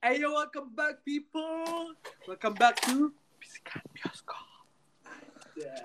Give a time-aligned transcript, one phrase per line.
[0.00, 1.92] Ayo, welcome back, people.
[2.24, 4.40] Welcome back to Bisikan Bioskop.
[5.52, 5.76] Ya.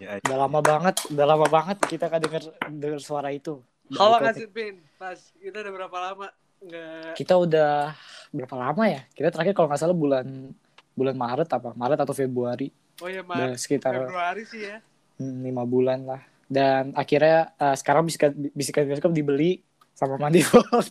[0.00, 3.60] Iya, Udah lama banget, udah lama banget kita kan denger, denger suara itu.
[3.92, 4.80] How long Udah has it been?
[4.96, 6.32] Pas, kita udah berapa lama
[6.64, 7.12] nggak?
[7.12, 7.92] Kita udah
[8.32, 9.04] berapa lama ya?
[9.12, 10.56] Kita terakhir kalau nggak salah bulan
[10.96, 11.76] bulan Maret apa?
[11.76, 12.72] Maret atau Februari.
[13.04, 14.80] Oh ya, Udah Maret, sekitar Februari sih ya.
[15.20, 16.24] hmm, lima bulan lah.
[16.48, 19.60] Dan akhirnya eh, sekarang bisikan, bisikan bioskop dibeli
[19.96, 20.68] sama Mandi before,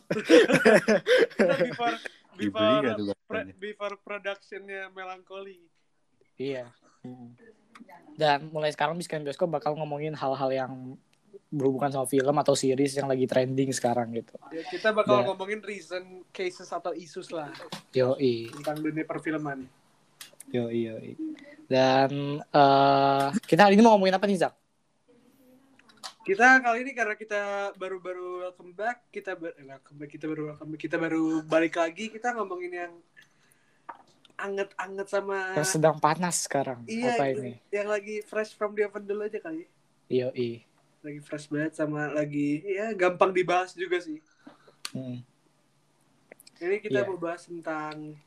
[2.36, 3.56] Dibeli before, gak tuh pre- bahannya?
[3.58, 5.60] before productionnya Melancholy.
[6.36, 6.68] iya.
[7.02, 7.32] Hmm.
[8.16, 10.72] Dan mulai sekarang bisikan bioskop bakal ngomongin hal-hal yang
[11.48, 14.36] berhubungan sama film atau series yang lagi trending sekarang gitu.
[14.50, 15.26] Ya, kita bakal Ya.
[15.26, 17.52] ngomongin recent cases atau isus lah
[17.92, 18.52] Yoi.
[18.52, 19.68] tentang dunia perfilman.
[20.48, 20.96] Yo yo.
[21.66, 24.54] Dan eh kita hari ini mau ngomongin apa nih Zak?
[26.26, 27.42] Kita kali ini karena kita
[27.78, 31.78] baru-baru welcome back, kita ber- eh, welcome back, kita baru welcome back, kita baru balik
[31.78, 32.94] lagi, kita ngomongin yang
[34.36, 36.82] anget-anget sama Yang sedang panas sekarang.
[36.86, 37.54] iya apa itu, ini?
[37.70, 39.70] yang lagi fresh from the oven dulu aja kali.
[40.10, 40.66] Yo i.
[41.00, 44.18] Lagi fresh banget sama lagi ya gampang dibahas juga sih.
[44.92, 45.22] Hmm.
[46.58, 47.08] Ini kita Iya.
[47.08, 48.18] mau bahas tentang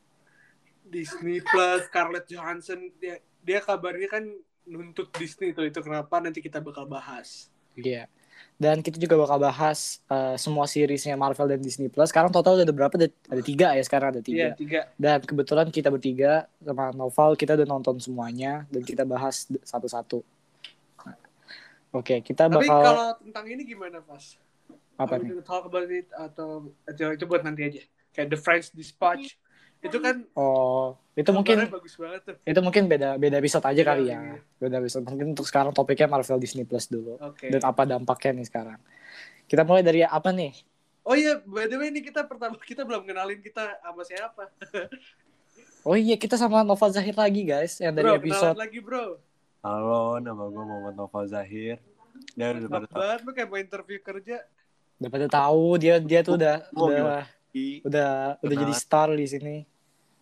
[0.81, 4.23] Disney Plus, Scarlett Johansson dia dia kabarnya kan
[4.63, 7.51] nuntut Disney tuh itu kenapa nanti kita bakal bahas.
[7.83, 8.05] Iya.
[8.59, 12.11] Dan kita juga bakal bahas eh, semua seriesnya Marvel dan Disney Plus.
[12.11, 12.91] Sekarang total ada berapa?
[12.91, 14.47] Ada, ada tiga ya sekarang ada Iya, tiga.
[14.59, 14.81] tiga.
[14.99, 20.19] Dan kebetulan kita bertiga sama Noval kita udah nonton semuanya dan kita bahas satu-satu.
[21.89, 24.37] Oke, kita Tapi bakal kalau tentang ini gimana, Pas?
[24.99, 25.39] apa Are nih?
[25.47, 27.81] talk about it atau itu, itu buat nanti aja.
[28.11, 29.39] Kayak The French Dispatch.
[29.79, 32.35] Itu kan Oh, itu mungkin bagus banget tuh.
[32.41, 34.17] itu mungkin beda beda episode aja Iya, kali iya.
[34.17, 34.35] ya.
[34.57, 35.05] Beda episode.
[35.05, 37.15] Mungkin untuk sekarang topiknya Marvel Disney Plus dulu.
[37.17, 37.47] Oke.
[37.47, 38.79] Dan apa dampaknya nih sekarang?
[39.45, 40.51] Kita mulai dari apa nih?
[41.01, 44.43] Oh iya, by the way ini kita pertama kita belum kenalin kita sama siapa.
[45.81, 49.15] Oh iya, kita sama Nova Zahir lagi guys, yang dari bro, episode lagi, Bro.
[49.59, 51.79] Halo, nama gue Muhammad Nova Zahir.
[52.35, 52.99] Ya udah pada tahu.
[52.99, 54.37] banget lu kayak mau interview kerja.
[54.99, 57.23] udah pada tahu dia dia tuh udah Oh, udah
[57.83, 58.61] udah udah Kenalan.
[58.65, 59.55] jadi star di sini.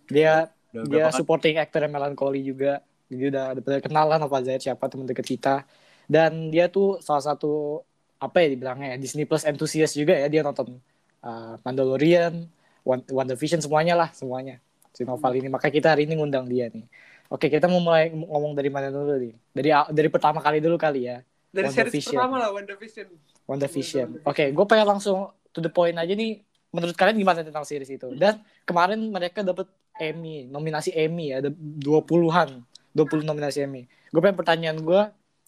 [0.07, 1.15] Dia Udah dia kan?
[1.15, 2.83] supporting actor yang melancholy juga.
[3.07, 5.63] Jadi udah udah pada kenal lah Nova Zahir siapa teman deket kita.
[6.07, 7.83] Dan dia tuh salah satu
[8.17, 10.79] apa ya dibilangnya ya, Disney Plus enthusiast juga ya dia nonton
[11.21, 12.47] uh, Mandalorian,
[12.81, 14.57] Wan- WandaVision semuanya lah semuanya
[14.95, 15.47] si Noval ini.
[15.51, 16.87] Makanya kita hari ini ngundang dia nih.
[17.27, 19.35] Oke kita mau mulai ngomong dari mana dulu nih?
[19.51, 21.19] Dari dari pertama kali dulu kali ya.
[21.51, 22.15] Dari series WandaVision.
[22.15, 23.07] pertama lah, WandaVision.
[23.47, 24.07] WandaVision.
[24.15, 24.27] WandaVision.
[24.27, 26.43] Oke, gue pengen langsung to the point aja nih.
[26.69, 28.11] Menurut kalian gimana tentang series itu?
[28.13, 32.61] Dan kemarin mereka dapat Emmy, nominasi Emmy ya, ada 20-an,
[32.91, 33.83] 20 nominasi Emmy.
[34.07, 35.01] Gue pengen pertanyaan gue,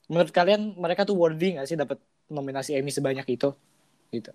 [0.08, 3.52] menurut kalian mereka tuh worthy gak sih dapat nominasi Emmy sebanyak itu?
[4.10, 4.32] Gitu.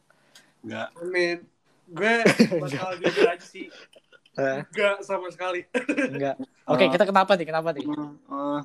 [0.63, 0.89] Enggak.
[0.97, 1.39] Amin.
[1.85, 2.15] Gue
[2.63, 3.67] bakal jujur aja sih.
[4.35, 5.63] Eh, Enggak sama sekali.
[6.11, 6.37] enggak.
[6.65, 6.91] Oke, Ah.
[6.91, 7.47] kita kenapa nih?
[7.47, 7.85] Kenapa nih?
[7.87, 8.61] Eh,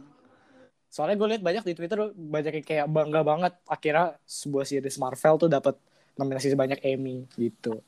[0.90, 5.38] Soalnya gue lihat banyak di Twitter banyak yang kayak bangga banget akhirnya sebuah series Marvel
[5.38, 5.78] tuh dapat
[6.18, 7.86] nominasi sebanyak Emmy gitu.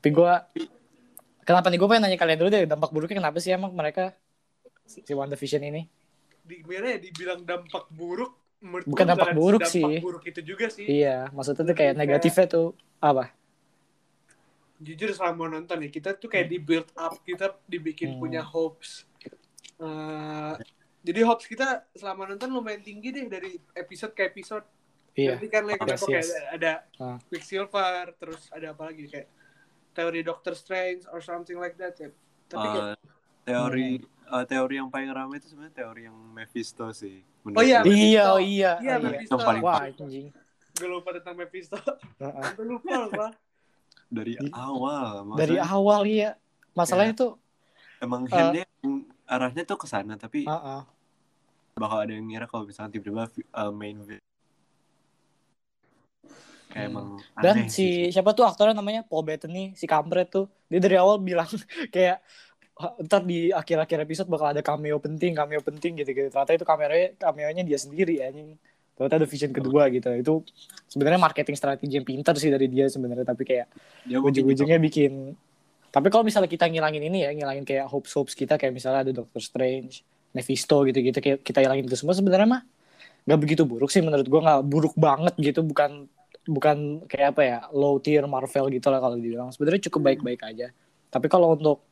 [0.00, 0.32] Tapi gue
[1.42, 4.16] kenapa nih gue pengen nanya kalian dulu deh dampak buruknya kenapa sih emang mereka
[4.82, 5.84] si si WandaVision ini?
[6.40, 8.32] Di, gimana ya, dibilang dampak buruk.
[8.60, 10.00] menurut Bukan dampak buruk dampak sih.
[10.00, 10.84] buruk itu juga sih.
[10.84, 12.66] Iya, maksudnya tuh kayak negatifnya tuh
[13.00, 13.32] apa?
[14.76, 18.20] Jujur selama nonton ya, kita tuh kayak di build up, kita dibikin Hmm.
[18.20, 19.08] punya hopes.
[19.76, 20.54] Eh,
[21.00, 24.64] jadi hopes kita selama nonton lumayan tinggi deh dari episode ke episode.
[25.12, 25.36] Iya.
[25.36, 26.28] Nanti kan like Yes, kayak yes.
[26.28, 27.16] ada, ada Ah.
[27.28, 29.28] Quicksilver, terus ada apa lagi kayak
[30.00, 32.08] teori Doctor Strange or something like that ya.
[32.48, 32.96] Tapi kayak, eh,
[33.44, 34.34] teori Hmm.
[34.34, 37.20] eh, teori yang paling ramai itu sebenarnya teori yang Mephisto sih.
[37.46, 37.80] Oh iya.
[37.80, 38.24] Iya, Mephisto.
[38.26, 38.72] oh iya.
[38.80, 39.34] Iya, oh, Mephisto.
[39.34, 40.26] Yang paling Wah, anjing.
[40.70, 41.76] gue lupa tentang Mephisto.
[42.16, 42.44] Heeh.
[42.56, 43.32] Gue lupa loh, Pak.
[44.08, 45.12] dari awal.
[45.36, 46.30] Dari Maksudnya awal iya.
[46.72, 47.32] Masalahnya tuh
[48.00, 48.64] emang eh, handnya
[49.28, 50.80] arahnya tuh ke sana tapi heeh.
[51.76, 54.00] bakal ada yang ngira kalau misalnya tiba-tiba uh, main
[56.70, 56.92] kayak Hmm.
[56.94, 58.14] emang Dan aneh si sih.
[58.14, 60.46] siapa tuh aktornya namanya Paul Bettany, si kampret tuh.
[60.66, 61.46] Dia dari awal bilang
[61.94, 62.22] kayak
[62.80, 66.30] "Ah, ntar di akhir-akhir episode bakal ada cameo penting, cameo penting gitu-gitu.
[66.30, 68.56] Ternyata itu kameranya cameonya dia sendiri anjing.
[68.96, 70.08] Ternyata ada vision kedua gitu.
[70.14, 70.32] Itu
[70.88, 73.68] sebenarnya marketing strategi yang pintar sih dari dia sebenarnya tapi kayak
[74.08, 75.36] ujung-ujungnya bikin
[75.90, 79.12] tapi kalau misalnya kita ngilangin ini ya, ngilangin kayak hopes hopes kita kayak misalnya ada
[79.12, 82.62] Doctor Strange, Mephisto gitu-gitu kayak kita hilangin itu semua sebenarnya mah
[83.26, 86.06] nggak begitu buruk sih menurut gua nggak buruk banget gitu bukan
[86.48, 89.48] bukan kayak apa ya low tier Marvel gitu lah kalau dibilang.
[89.52, 90.68] Sebenarnya cukup baik-baik aja.
[91.10, 91.84] Tapi kalau untuk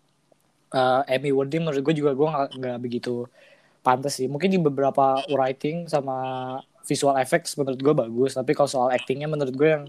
[0.73, 3.29] uh, Emmy worthy menurut gue juga gue nggak begitu
[3.85, 4.27] pantas sih.
[4.31, 6.17] Mungkin di beberapa writing sama
[6.89, 8.37] visual effects menurut gue bagus.
[8.37, 9.85] Tapi kalau soal actingnya menurut gue yang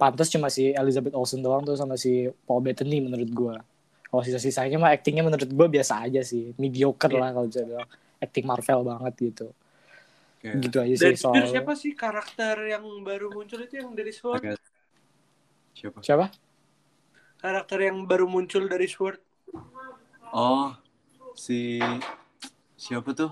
[0.00, 3.56] pantas cuma si Elizabeth Olsen doang tuh sama si Paul Bettany menurut gue
[4.10, 6.50] kalau sisa-sisanya mah actingnya menurut gue biasa aja sih.
[6.58, 7.20] Mediocre Iya.
[7.22, 9.46] lah kalau bisa bilang acting Marvel banget gitu
[10.40, 13.90] Kayak gitu aja Dan sih soal jujur siapa sih karakter yang baru muncul itu yang
[13.98, 14.42] dari Sword?
[15.74, 16.00] siapa?
[16.04, 16.24] siapa
[17.42, 19.18] Karakter yang baru muncul dari Sword.
[20.32, 20.74] Oh,
[21.34, 21.80] si
[22.78, 23.30] siapa tuh?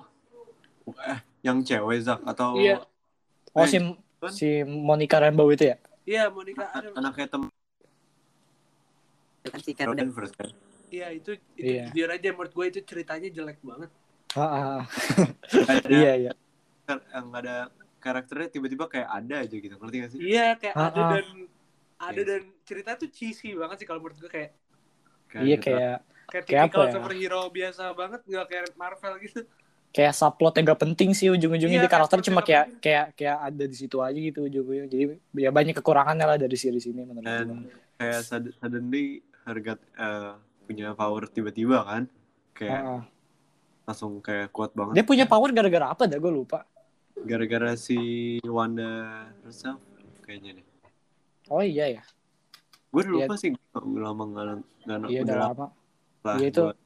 [1.12, 2.75] Eh, yang cewek Zak atau Iya.
[3.56, 3.78] oh Eh, si
[4.20, 4.32] kan?
[4.38, 5.76] si Monica Rambeau itu ya
[6.08, 6.93] Iya, Monica an- Adam.
[6.99, 7.49] anaknya temen
[9.44, 9.75] kan sih?
[10.88, 11.31] Iya, itu
[11.61, 11.84] itu Iya.
[11.93, 13.90] jujur aja menurut gue itu ceritanya jelek banget.
[14.37, 14.84] Ah, ah, ah.
[15.93, 16.32] Iya iya
[16.88, 17.55] yang ada
[17.99, 20.20] karakternya tiba-tiba kayak ada aja gitu, ngerti gak sih?
[20.23, 21.11] Iya, kayak Ah, ada ah.
[21.19, 21.26] dan
[21.99, 22.26] ada Yes.
[22.31, 24.50] dan cerita tuh cheesy banget sih kalau menurut gue kayak
[25.43, 25.67] iya gitu.
[25.67, 25.96] kayak
[26.31, 26.94] kayak Kayak tipikal apa ya?
[26.94, 29.40] superhero biasa banget nggak kayak Marvel gitu.
[29.88, 33.38] kayak subplot yang gak penting sih ujung-ujungnya Iya, di karakter cuma kayak yang kayak kayak
[33.50, 35.05] ada di situ aja gitu ujung-ujungnya jadi
[35.43, 40.32] ya banyak kekurangannya lah dari series ini menurut Dan gue kayak sud- suddenly harga eh,
[40.69, 42.02] punya power tiba-tiba kan?
[42.52, 43.02] Kayak Ah, ah.
[43.88, 44.94] langsung kayak kuat banget.
[45.00, 46.69] dia punya power gara-gara apa dah gue lupa
[47.24, 47.98] Gara-gara si
[48.42, 48.90] Wanda
[49.42, 49.80] herself
[50.22, 50.66] kayaknya deh.
[51.48, 52.02] oh iya ya.
[52.88, 53.26] Gue udah Iya.
[53.26, 54.44] lupa sih udah lama nggak
[54.84, 55.66] nggak iya udah lama.
[56.20, 56.76] lah Iya, itu- gua-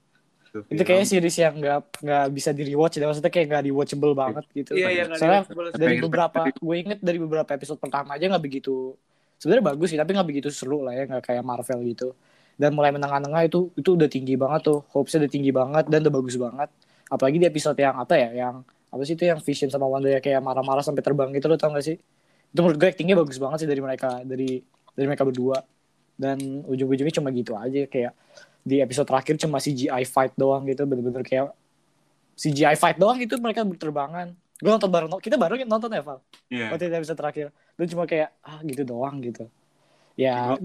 [0.68, 3.06] itu kayaknya series yang nggak nggak bisa di rewatch deh.
[3.06, 4.70] Maksudnya kayak nggak di watchable banget gitu.
[4.72, 5.42] Iya, iya soalnya
[5.72, 8.94] dari beberapa gue inget dari beberapa episode pertama aja nggak begitu
[9.36, 12.14] sebenarnya bagus sih tapi nggak begitu seru lah ya nggak kayak Marvel gitu.
[12.52, 14.84] Dan mulai menengah-nengah itu itu udah tinggi banget tuh.
[14.92, 16.68] Hopesnya udah tinggi banget dan udah bagus banget.
[17.08, 18.54] Apalagi di episode yang apa ya yang
[18.92, 21.72] apa sih itu yang Vision sama Wanda ya kayak marah-marah sampai terbang gitu lo tau
[21.72, 21.96] gak sih?
[22.52, 24.60] Itu menurut gue actingnya bagus banget sih dari mereka dari
[24.92, 25.64] dari mereka berdua.
[26.12, 28.12] Dan ujung-ujungnya cuma gitu aja kayak
[28.62, 31.56] di episode terakhir cuma CGI fight doang gitu bener-bener kayak
[32.36, 34.36] CGI fight doang itu mereka berterbangan.
[34.60, 36.20] Gue nonton bareng kita bareng nonton ya Val?
[36.52, 36.76] Iya.
[36.76, 37.46] waktu itu episode terakhir.
[37.80, 39.48] Dan cuma kayak ah gitu doang gitu.
[40.20, 40.60] Ya.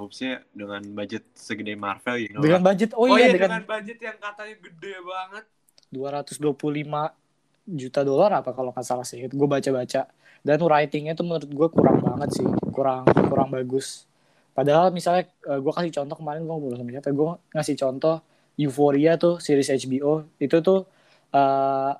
[0.00, 2.40] Hopesnya dengan budget segede Marvel you know.
[2.40, 5.44] dengan budget oh, Oh, iya, iya dengan, dengan budget yang katanya gede banget.
[5.92, 7.27] 225
[7.68, 9.20] juta dolar apa kalau nggak salah sih.
[9.28, 10.08] Gue baca-baca.
[10.40, 12.46] Dan writingnya tuh menurut gue kurang banget sih.
[12.72, 14.08] Kurang kurang bagus.
[14.56, 18.16] Padahal misalnya gue kasih contoh kemarin gue ngobrol sama siapa gue ngasih contoh
[18.58, 20.82] Euphoria tuh series HBO itu tuh
[21.30, 21.92] eh,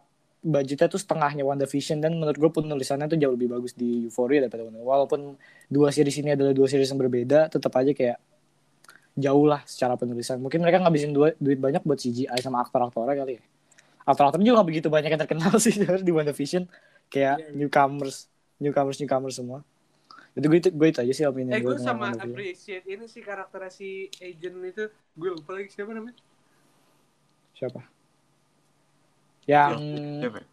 [0.43, 4.67] budgetnya tuh setengahnya WandaVision dan menurut gue penulisannya tuh jauh lebih bagus di Euphoria daripada
[4.67, 4.82] Wanda.
[4.82, 5.38] Walaupun
[5.70, 8.19] dua series ini adalah dua series yang berbeda tetap aja kayak
[9.15, 10.43] jauh lah secara penulisan.
[10.43, 13.43] Mungkin mereka ngabisin dua, duit banyak buat CGI sama aktor-aktornya kali ya
[14.08, 16.64] aktor-aktor juga gak begitu banyak yang terkenal sih di WandaVision
[17.12, 17.52] kayak iya.
[17.52, 19.60] newcomers newcomers newcomers semua
[20.32, 23.75] itu gue itu, gue itu aja sih opini Eh gue sama appreciate ini sih karakternya
[23.75, 24.84] si agent itu
[25.19, 26.14] gue lupa lagi siapa namanya.
[27.58, 27.82] siapa
[29.50, 29.76] yang
[30.22, 30.46] Siapa ya?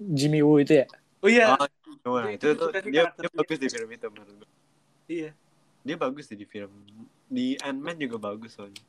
[0.00, 0.86] Jimmy Woo itu ya
[1.20, 1.52] Oh iya,
[2.00, 2.16] Oh.
[2.24, 3.38] Itu- itu, itu sih dia, karakter dia dia.
[3.44, 4.48] bagus di film itu menurut gue.
[5.10, 5.30] iya.
[5.84, 6.72] Dia bagus sih di film.
[7.28, 8.80] Di Ant-Man juga bagus soalnya.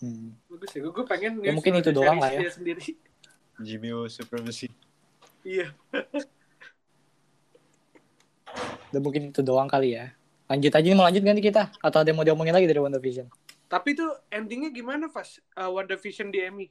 [0.00, 0.32] Hmm.
[0.48, 0.80] Bagus ya.
[0.82, 2.48] Gue pengen Ya, mungkin itu doang lah ya.
[2.48, 2.96] Sendiri.
[4.08, 4.72] Supremacy.
[5.44, 5.72] Iya.
[8.90, 10.12] dan mungkin itu doang kali ya
[10.50, 12.82] lanjut aja nih mau lanjut gak nih kita atau ada yang mau diomongin lagi dari
[12.82, 13.30] WandaVision
[13.70, 15.38] Tapi tuh endingnya gimana, Fas?
[15.54, 16.66] Uh, WandaVision di Emmy.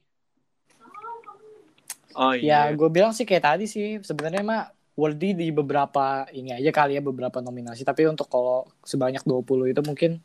[2.12, 2.76] Oh ya iya.
[2.76, 4.68] gue bilang sih kayak tadi sih sebenarnya mah
[5.00, 9.80] worthy di beberapa ini aja kali ya beberapa nominasi tapi untuk kalau sebanyak 20 itu
[9.88, 10.20] mungkin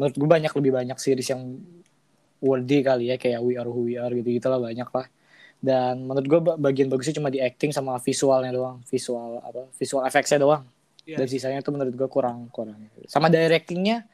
[0.00, 1.60] menurut gue banyak lebih banyak series yang
[2.38, 5.06] worthy kali ya kayak We Are Who We Are gitu gitu lah banyak lah.
[5.58, 10.06] Dan menurut gue ba- bagian bagusnya cuma di acting sama visualnya doang visual apa visual
[10.06, 10.64] effectsnya doang.
[11.08, 11.24] Iya.
[11.24, 12.76] dan sisanya tuh menurut gue kurang kurang.
[13.08, 14.04] Sama directingnya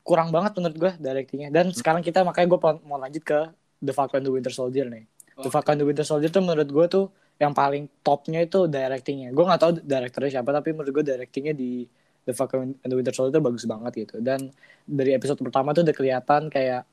[0.00, 1.52] kurang banget menurut gue directingnya.
[1.52, 3.52] Dan sekarang kita makanya gue mau lanjut ke
[3.84, 5.04] The Falcon and the Winter Soldier nih.
[5.36, 7.04] The Falcon and the Winter Soldier tuh menurut gue tuh
[7.36, 9.28] yang paling topnya itu directingnya.
[9.36, 11.84] Gue nggak tahu direkturnya siapa tapi menurut gue directingnya di
[12.24, 14.16] The Falcon and the Winter Soldier tuh bagus banget gitu.
[14.24, 14.48] Dan
[14.88, 16.88] dari episode pertama tuh udah kelihatan kayak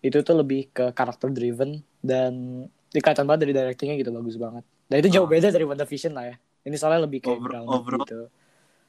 [0.00, 4.96] itu tuh lebih ke karakter driven dan dikatakan banget dari directingnya gitu bagus banget dan
[4.98, 5.30] itu jauh Ah.
[5.30, 8.20] beda dari WandaVision lah ya ini soalnya lebih kayak Over- overall gitu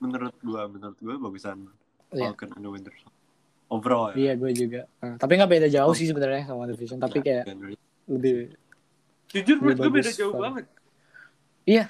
[0.01, 1.69] Menurut gua, menurut gua bagusan
[2.09, 2.33] Iya.
[2.33, 3.19] Falcon and the Winter Soldier.
[3.69, 4.15] Overall ya.
[4.17, 4.81] Iya gue juga.
[4.99, 6.97] Nah, tapi nggak beda jauh sih sebenarnya sama WandaVision.
[6.97, 7.71] Tapi kayak Genre.
[8.09, 8.51] lebih.
[9.29, 10.65] Jujur menurut gue beda jauh banget.
[11.63, 11.87] Iya.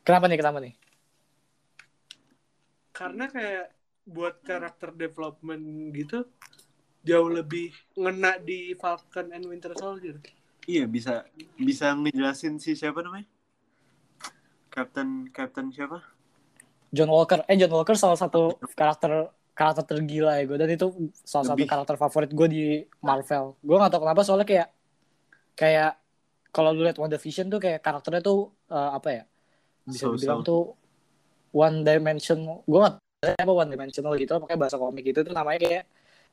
[0.00, 0.34] Kenapa nih?
[0.34, 0.74] Kenapa nih?
[2.90, 3.66] Karena kayak
[4.02, 5.62] buat karakter development
[5.92, 6.24] gitu
[7.08, 10.20] jauh lebih ngena di Falcon and Winter Soldier.
[10.68, 11.24] Iya bisa
[11.56, 13.24] bisa ngejelasin si siapa namanya?
[14.68, 16.04] Captain Captain siapa?
[16.92, 17.40] John Walker.
[17.48, 20.86] Eh John Walker salah satu karakter karakter tergila ya gue dan itu
[21.26, 21.72] salah satu Lebih.
[21.72, 22.62] karakter favorit gue di
[23.00, 23.56] Marvel.
[23.58, 24.68] Gue nggak tahu kenapa soalnya kayak
[25.58, 25.92] kayak
[26.52, 29.22] kalau lu lihat WandaVision tuh kayak karakternya tuh eh, apa ya?
[29.88, 30.14] Bisa So-so.
[30.14, 30.62] dibilang tuh
[31.50, 32.38] one dimension.
[32.68, 34.36] Gue nggak tahu apa one dimensional gitu.
[34.38, 35.84] Makanya bahasa komik itu tuh namanya kayak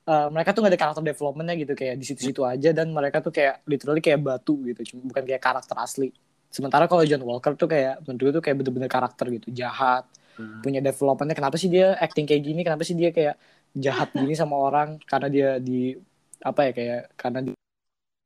[0.06, 3.34] eh, mereka tuh gak ada karakter developmentnya gitu kayak di situ-situ aja dan mereka tuh
[3.34, 6.10] kayak literally kayak batu gitu cuma bukan kayak karakter asli.
[6.54, 10.60] Sementara kalau John Walker tuh kayak menurut tuh kayak bener-bener karakter gitu jahat Hmm.
[10.60, 11.36] punya developmentnya.
[11.36, 12.62] Kenapa sih dia acting kayak gini?
[12.68, 13.40] Kenapa sih dia kayak
[13.72, 15.00] jahat gini sama orang?
[15.08, 15.96] Karena dia di
[16.44, 17.56] apa ya kayak karena dia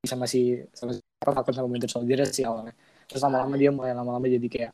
[0.09, 2.73] sama si sama si apa Falcon sama Winter Soldier sih awalnya.
[3.05, 4.71] Terus lama-lama dia mulai lama-lama jadi kayak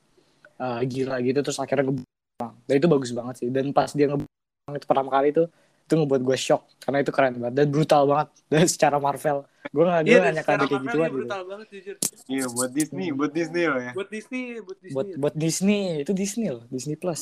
[0.64, 2.08] eh, gila gitu terus akhirnya ngebunuh
[2.40, 3.48] orang dan itu bagus banget sih.
[3.52, 4.32] Dan pas dia ngebunuh
[4.68, 5.44] orang itu pertama kali itu
[5.86, 9.84] itu ngebuat gue shock karena itu keren banget dan brutal banget dan secara Marvel gue
[9.84, 11.96] nggak gue Iya, nggak secara ada kayak gituan dia gitu brutal banget jujur.
[12.26, 13.92] Iya buat Disney, buat Disney loh ya.
[13.92, 14.94] Buat Disney, buat Disney.
[14.94, 17.22] buat buat Disney itu Disney loh Disney Plus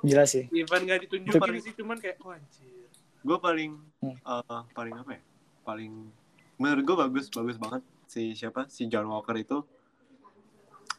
[0.00, 2.88] gila sih Even gak ditunjukin Itu- sih, cuman kayak, oh anjir.
[3.20, 4.16] Gue paling Hmm.
[4.16, 5.20] eh, paling apa ya?
[5.60, 5.92] Paling
[6.56, 9.60] menurut gue bagus bagus banget si siapa si John Walker itu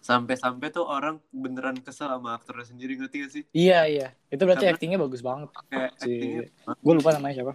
[0.02, 3.44] sampai-sampai tuh orang beneran kesel sama aktornya sendiri ngerti gak sih?
[3.52, 4.08] iya iya.
[4.28, 5.50] Itu berarti Karena- actingnya bagus banget.
[5.68, 7.54] Kayak Si- gue lupa namanya siapa.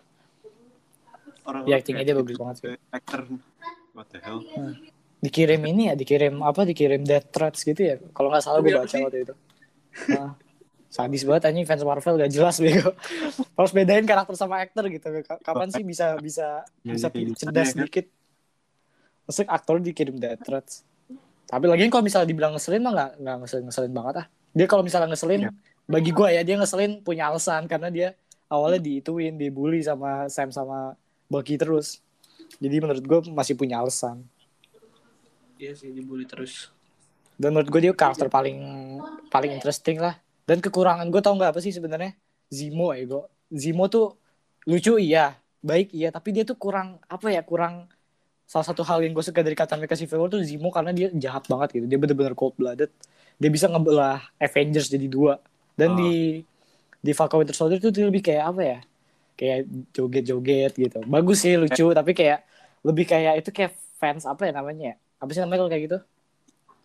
[1.44, 2.66] Orang Iya, actingnya dia bagus banget sih.
[2.88, 3.20] Actor.
[3.92, 4.40] What the hell?
[5.16, 7.96] dikirim ini ya dikirim apa dikirim death threats gitu ya.
[8.12, 9.34] Kalau nggak salah gue Iya, baca waktu itu.
[10.08, 10.30] Nah,
[10.86, 12.92] sadis banget anjing fans Marvel gak jelas bego.
[13.52, 15.08] Harus bedain karakter sama aktor gitu
[15.40, 17.66] kapan sih bisa bisa Ya, bisa cerdas aja, kan?
[17.82, 18.06] sedikit?
[19.24, 20.84] Maksudnya aktor dikirim death threats
[21.46, 24.26] tapi lagi kalau misalnya dibilang ngeselin mah nggak nggak ngeselin ngeselin banget ah.
[24.56, 25.50] Dia kalau misalnya ngeselin Iya.
[25.86, 28.08] bagi gue ya dia ngeselin punya alasan karena dia
[28.50, 30.98] awalnya diituin dibully sama Sam sama
[31.30, 32.02] Bucky terus.
[32.58, 34.26] Jadi menurut gue masih punya alasan.
[35.56, 36.68] Iya sih, dibully terus.
[37.36, 38.56] dan menurut gue dia karakter paling
[39.28, 40.16] paling interesting lah.
[40.48, 42.16] Dan kekurangan gue tau nggak apa sih sebenarnya?
[42.48, 43.22] Zemo ya gue
[43.52, 44.16] Zemo tuh
[44.64, 45.36] lucu iya.
[45.60, 46.08] Baik iya.
[46.08, 47.92] Tapi dia tuh kurang apa ya kurang
[48.46, 51.10] salah satu hal yang gue suka dari Captain America Civil War tuh Zemo karena dia
[51.12, 52.88] jahat banget gitu dia bener-bener cold blooded
[53.36, 55.42] dia bisa ngebelah Avengers jadi dua
[55.74, 55.98] dan Oh.
[55.98, 56.40] di
[56.96, 58.78] di Falcon Winter Soldier tuh lebih kayak apa ya
[59.34, 59.58] kayak
[59.90, 62.46] joget-joget gitu bagus sih lucu tapi kayak
[62.80, 65.98] lebih kayak itu kayak fans apa ya namanya ya apa sih namanya kalau kayak gitu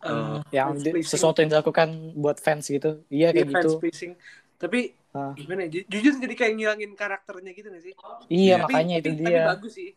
[0.02, 1.88] Eh, yang di- sesuatu yang dilakukan
[2.18, 4.18] buat fans gitu iya Iya, kayak fans gitu.
[4.58, 5.30] Tapi Ah.
[5.38, 5.70] gimana ya?
[5.70, 7.94] Ju- Jujur jadi kayak ngilangin karakternya gitu gak sih?
[8.26, 8.66] iya Iya.
[8.66, 9.90] makanya tapi, itu tapi, dia Tapi bagus sih.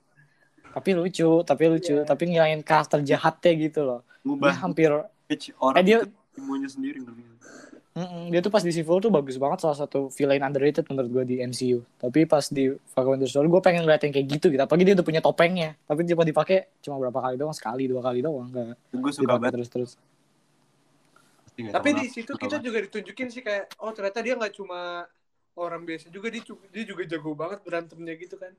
[0.75, 1.95] Tapi lucu tapi lucu.
[1.95, 2.05] Iya.
[2.05, 4.01] tapi ngilangin karakter jahatnya gitu loh.
[4.03, 4.91] Dia ngubah hampir
[5.31, 5.99] pitch orang eh, dia
[6.35, 6.99] semuanya sendiri?
[7.95, 11.25] Mm-mm, dia tuh pas di Civil tuh bagus banget salah satu villain underrated menurut gue
[11.31, 14.63] di MCU tapi pas di Falcon Winter Soldier gue pengen ngeliat yang kayak gitu gitu.
[14.67, 15.79] Apalagi dia udah punya topengnya.
[15.87, 17.55] Tapi cuma dipakai cuma berapa kali doang?
[17.55, 19.53] Sekali dua kali doang enggak gue suka banget.
[19.55, 19.93] terus terus
[21.55, 25.07] Tapi di situ kita juga ditunjukin sih kayak, oh ternyata dia nggak cuma
[25.55, 26.27] orang biasa juga,
[26.75, 28.51] dia juga jago banget berantemnya gitu kan.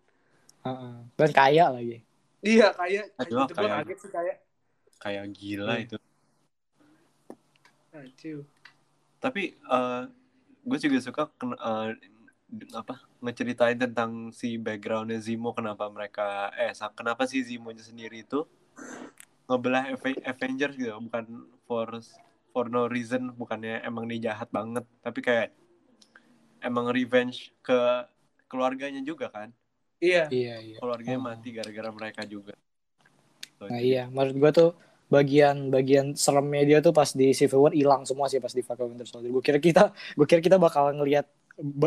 [0.66, 0.96] Heeh.
[1.14, 2.02] dan kaya lagi
[2.42, 4.38] Iya, kayak, Aduh, itu gue kayak- kaget sih kayak.
[4.98, 5.82] kayak gila Iya.
[5.82, 5.98] itu
[7.92, 8.42] Aduh.
[9.18, 10.04] tapi eh
[10.62, 11.90] gue juga suka ken- eh,
[12.74, 18.46] apa ngeceritain tentang si backgroundnya Zemo kenapa mereka eh kenapa si Zemo-nya sendiri itu
[19.46, 21.26] ngebelah Ave- Avengers gitu bukan
[21.66, 21.90] for
[22.50, 25.50] for no reason bukannya emang dia jahat banget tapi kayak
[26.62, 27.78] emang revenge ke
[28.46, 29.50] keluarganya juga kan
[29.98, 30.24] Iya.
[30.30, 31.25] iya iya keluarganya Oh.
[31.25, 32.54] mati gara-gara mereka juga
[33.56, 34.70] Nah iya, menurut gua tuh
[35.08, 38.92] bagian bagian seremnya dia tuh pas di Civil War hilang semua sih pas di Falcon
[38.92, 39.32] Winter Soldier.
[39.32, 41.24] Gue kira kita gue kira kita bakal ngelihat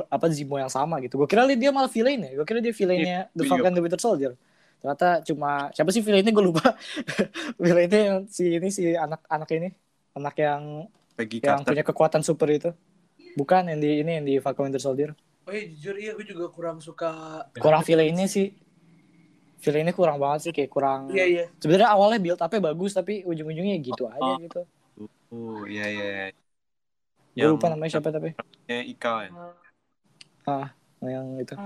[0.09, 1.21] apa Zemo yang sama gitu.
[1.21, 2.31] Gue kira dia malah villain ya.
[2.33, 3.51] Gue kira dia villainnya The Iya.
[3.53, 4.33] Falcon the Winter Soldier.
[4.81, 6.73] Ternyata cuma siapa sih villainnya gue lupa.
[7.63, 9.69] villainnya yang si ini si anak-anak ini,
[10.17, 10.63] anak yang
[11.15, 12.71] Peggy yang Carter punya kekuatan super itu.
[13.37, 15.13] Bukan yang di ini yang di Falcon Winter Soldier.
[15.49, 17.41] Oh iya jujur iya gue juga kurang suka.
[17.57, 18.53] Kurang villainnya sih.
[19.59, 21.09] Villainnya kurang banget sih kayak kurang.
[21.09, 21.45] Iya iya.
[21.57, 24.37] Sebenarnya awalnya build up bagus tapi ujung-ujungnya gitu aja Oh.
[24.37, 24.61] gitu.
[25.29, 26.09] oh iya iya
[27.33, 28.37] Gue lupa namanya siapa tapi.
[28.69, 29.31] namanya Ika ya
[30.45, 30.69] Ah,
[31.01, 31.57] yang itu.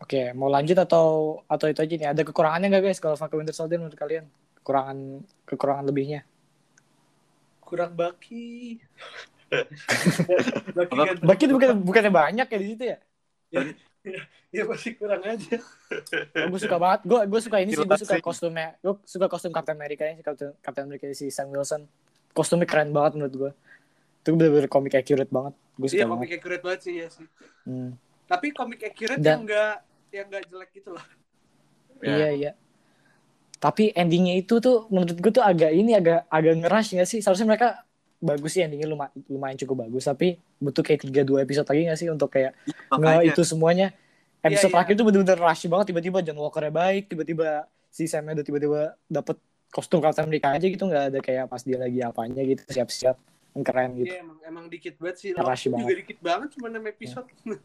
[0.00, 2.08] Oke, mau lanjut atau atau itu aja nih?
[2.08, 4.24] Ada kekurangannya nggak guys kalau Falcon Winter Soldier menurut kalian?
[4.60, 4.96] Kekurangan
[5.44, 6.24] kekurangan lebihnya?
[7.60, 8.80] Kurang baki.
[9.50, 10.96] Baki.
[11.20, 12.98] Baki itu bukan bukannya banyak ya di situ ya?
[14.50, 15.56] Ya pasti kurang aja.
[16.34, 17.00] gue suka banget.
[17.04, 17.82] Gue gue suka ini sih.
[17.82, 18.74] Gue suka kostumnya.
[18.80, 21.86] Gue suka kostum Captain America si Captain Captain America si Sam Wilson.
[22.30, 23.50] Kostumnya keren banget menurut gue.
[24.22, 25.54] Itu bener-bener komik accurate banget.
[25.76, 26.18] Gue suka Iya banget.
[26.22, 27.26] komik accurate banget sih ya sih.
[27.66, 27.90] Hmm.
[28.26, 29.74] Tapi komik accurate Dan- yang enggak
[30.10, 31.04] yang enggak jelek gitu loh.
[32.00, 32.14] Ya.
[32.16, 32.50] Iya iya.
[33.60, 37.20] Tapi endingnya itu tuh menurut gue tuh agak ini agak agak ngerush nggak sih?
[37.20, 37.68] Seharusnya mereka
[38.20, 40.04] bagus sih endingnya lumayan, lumayan cukup bagus.
[40.06, 42.52] Tapi butuh kayak tiga dua episode lagi nggak sih untuk kayak
[42.92, 43.90] makanya itu semuanya.
[44.40, 44.72] Episode Iya, iya.
[44.72, 45.86] terakhir tuh bener-bener rush banget.
[45.92, 49.36] Tiba-tiba John Walker baik, tiba-tiba si Sam udah tiba-tiba dapet
[49.68, 53.16] kostum Captain America aja gitu nggak ada kayak pas dia lagi apanya gitu siap-siap.
[53.50, 54.14] yang keren gitu.
[54.14, 55.28] Iya emang emang dikit banget sih.
[55.34, 55.98] Rush Loki juga banget.
[56.06, 57.26] dikit banget cuma 6 episode.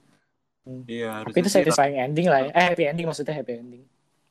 [0.66, 2.52] Iya, Tapi harusnya itu sih satisfying ending lah ya.
[2.58, 3.84] Eh happy ending maksudnya happy ending.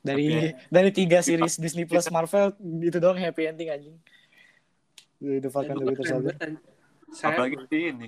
[0.03, 2.51] Dari Happy dari tiga series Disney Plus Marvel
[2.83, 3.95] itu doang happy ending anjing.
[5.21, 6.35] The Falcon the Winter Soldier.
[7.13, 8.07] Saya apalagi si ini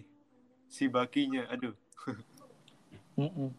[0.67, 1.73] si bakinya aduh
[3.17, 3.49] Mm-mm.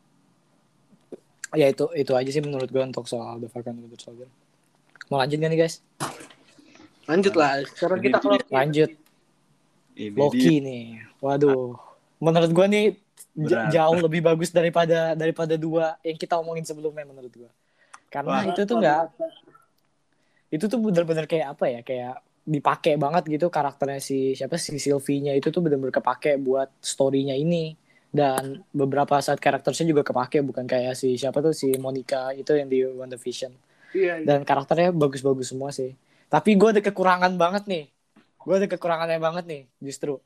[1.56, 4.28] Ya itu itu aja sih menurut gue untuk soal The Falcon and the Winter Soldier.
[5.08, 5.80] Mau lanjut gak nih guys?
[7.08, 7.64] lanjut lah.
[7.64, 8.52] Sekarang kita ke Loki.
[8.52, 8.90] Lanjut
[9.96, 10.86] ini Loki dia nih.
[11.24, 11.74] Waduh.
[12.20, 12.86] Menurut gue nih
[13.32, 13.72] Berat.
[13.72, 17.50] jauh lebih bagus daripada daripada dua yang kita omongin sebelumnya menurut gue.
[18.12, 18.50] Karena Wah.
[18.52, 19.02] itu tuh nggak
[20.48, 22.14] itu tuh bener-bener kayak apa ya kayak
[22.48, 27.76] dipakai banget gitu karakternya si siapa si Sylvie-nya itu tuh bener-bener kepake buat story-nya ini.
[28.08, 32.72] Dan beberapa saat karakternya juga kepake bukan kayak si siapa tuh si Monica itu yang
[32.72, 33.52] di WandaVision.
[33.88, 34.24] Iya, iya.
[34.24, 35.96] dan karakternya bagus-bagus semua sih.
[36.28, 37.84] Tapi gue ada kekurangan banget nih.
[38.40, 40.20] Gue ada kekurangannya banget nih justru.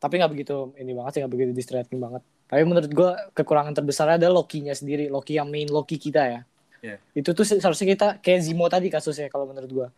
[0.00, 2.24] Tapi nggak begitu ini banget sih nggak begitu distracting banget.
[2.48, 6.40] Tapi menurut gue kekurangan terbesarnya adalah Loki-nya sendiri Loki yang main Loki kita ya.
[6.80, 6.96] Iya.
[7.12, 9.88] itu tuh seharusnya kita kayak Zimo tadi kasusnya kalau menurut gue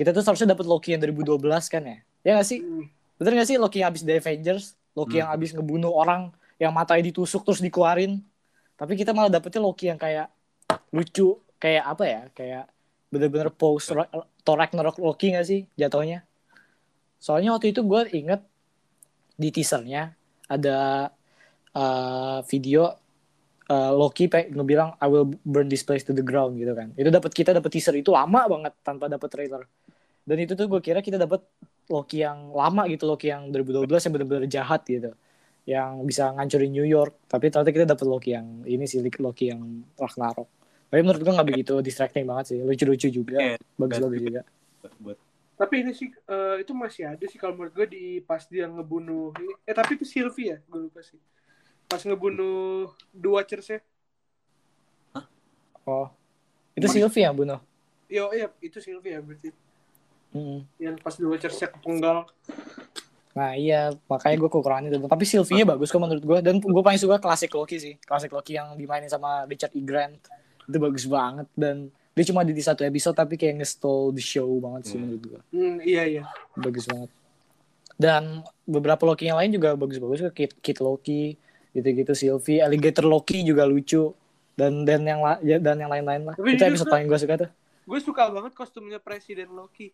[0.00, 1.98] kita tuh seharusnya dapat Loki yang 2012 kan ya?
[2.24, 2.64] Ya nggak sih?
[2.64, 2.88] Hmm.
[3.20, 3.60] bener gak sih?
[3.60, 5.20] Loki yang habis dari Avengers Loki Hmm.
[5.20, 8.24] yang habis ngebunuh orang yang matanya ditusuk terus dikeluarin.
[8.80, 10.32] Tapi kita malah dapetnya Loki yang kayak
[10.88, 12.22] lucu kayak apa ya?
[12.32, 12.64] Kayak
[13.12, 13.92] bener-bener post
[14.40, 16.24] Thor Ragnarok Loki gak sih jatuhnya?
[17.20, 18.40] Soalnya waktu itu gue inget
[19.36, 20.16] di teasernya
[20.48, 21.12] ada
[21.76, 22.96] uh, video
[23.70, 26.90] uh, Loki pe ngebilang I will burn this place to the ground gitu kan.
[26.96, 29.62] Itu dapat kita dapat teaser itu lama banget tanpa dapat trailer
[30.30, 31.42] dan itu tuh gue kira kita dapat
[31.90, 35.10] Loki yang lama gitu Loki yang 2012 yang benar-benar jahat gitu.
[35.66, 37.26] Yang bisa ngancurin New York.
[37.26, 40.46] Tapi ternyata kita dapat Loki yang ini sih Loki yang Ragnarok.
[40.86, 42.58] Tapi menurut gue nggak begitu distracting banget sih.
[42.62, 43.42] Lucu-lucu juga.
[43.42, 44.42] Iya, bagus-bagus juga.
[45.02, 45.18] buat
[45.58, 49.34] Tapi ini sih eh, itu masih ada sih kalau menurut gue di pas dia ngebunuh
[49.66, 51.18] eh tapi itu Sylvie ya, gue lupa sih.
[51.90, 53.80] Pas ngebunuh dua Watchers ya.
[55.90, 56.06] oh.
[56.78, 57.58] Itu Sylvie yang bunuh?
[58.06, 59.50] Yo, iya itu Sylvie ya berarti.
[60.30, 60.62] Mm.
[60.78, 62.22] Yang pas dua Watchers kepenggal.
[63.30, 66.98] Nah iya makanya gue kekurangan itu tapi Sylvie bagus kok menurut gue dan gue paling
[66.98, 69.80] suka klasik Loki sih klasik Loki yang dimainin sama Richard E.
[69.80, 70.18] Grant
[70.64, 74.82] itu bagus banget dan dia cuma di satu episode tapi kayak nge-stole the show banget
[74.84, 75.02] sih Hmm.
[75.08, 76.22] menurut gue Hmm, iya iya.
[76.54, 77.10] bagus banget
[77.96, 78.22] dan
[78.64, 81.38] beberapa Loki yang lain juga bagus-bagus kok Kid, Kid Loki
[81.70, 84.10] gitu-gitu Sylvie Alligator Loki juga lucu
[84.52, 87.34] dan dan yang la- ya, dan yang lain-lain lah Tapi itu episode paling gue suka
[87.38, 89.90] tuh Gue suka banget kostumnya Presiden Loki.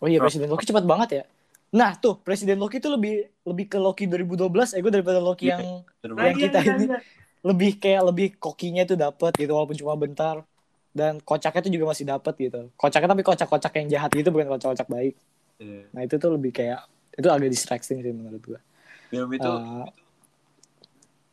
[0.00, 1.24] Oh iya Presiden Loki cepat banget ya.
[1.70, 3.14] Nah tuh Presiden Loki tuh lebih
[3.46, 5.56] lebih ke Loki 2012 ya gue daripada Loki Iya.
[5.56, 5.64] yang
[6.02, 6.86] Yang kita iya, ini.
[6.88, 6.98] iya.
[7.40, 10.42] lebih kayak lebih kokinya tuh dapet gitu walaupun cuma bentar.
[10.90, 12.66] Dan kocaknya tuh juga masih dapet gitu.
[12.74, 15.14] Kocaknya tapi kocak-kocak yang jahat gitu bukan kocak-kocak baik.
[15.62, 16.82] Eh, nah itu tuh lebih kayak
[17.14, 18.58] itu agak distracting sih menurut gua.
[19.06, 19.86] Film itu Eh,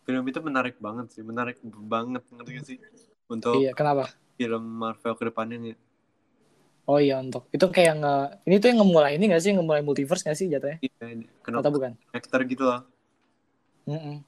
[0.05, 2.77] film itu menarik banget sih menarik banget ngerti gak sih?
[3.27, 4.07] Untuk iya kenapa?
[4.37, 5.73] film Marvel ke depannya nih
[6.87, 8.15] oh iya untuk itu kayak nge
[8.47, 11.67] ini tuh yang ngemulai ini gak sih ngemulai multiverse gak sih jatuhnya Iya, atau kenapa
[11.69, 12.81] bukan actor gitu loh
[13.87, 14.19] Mm-mm.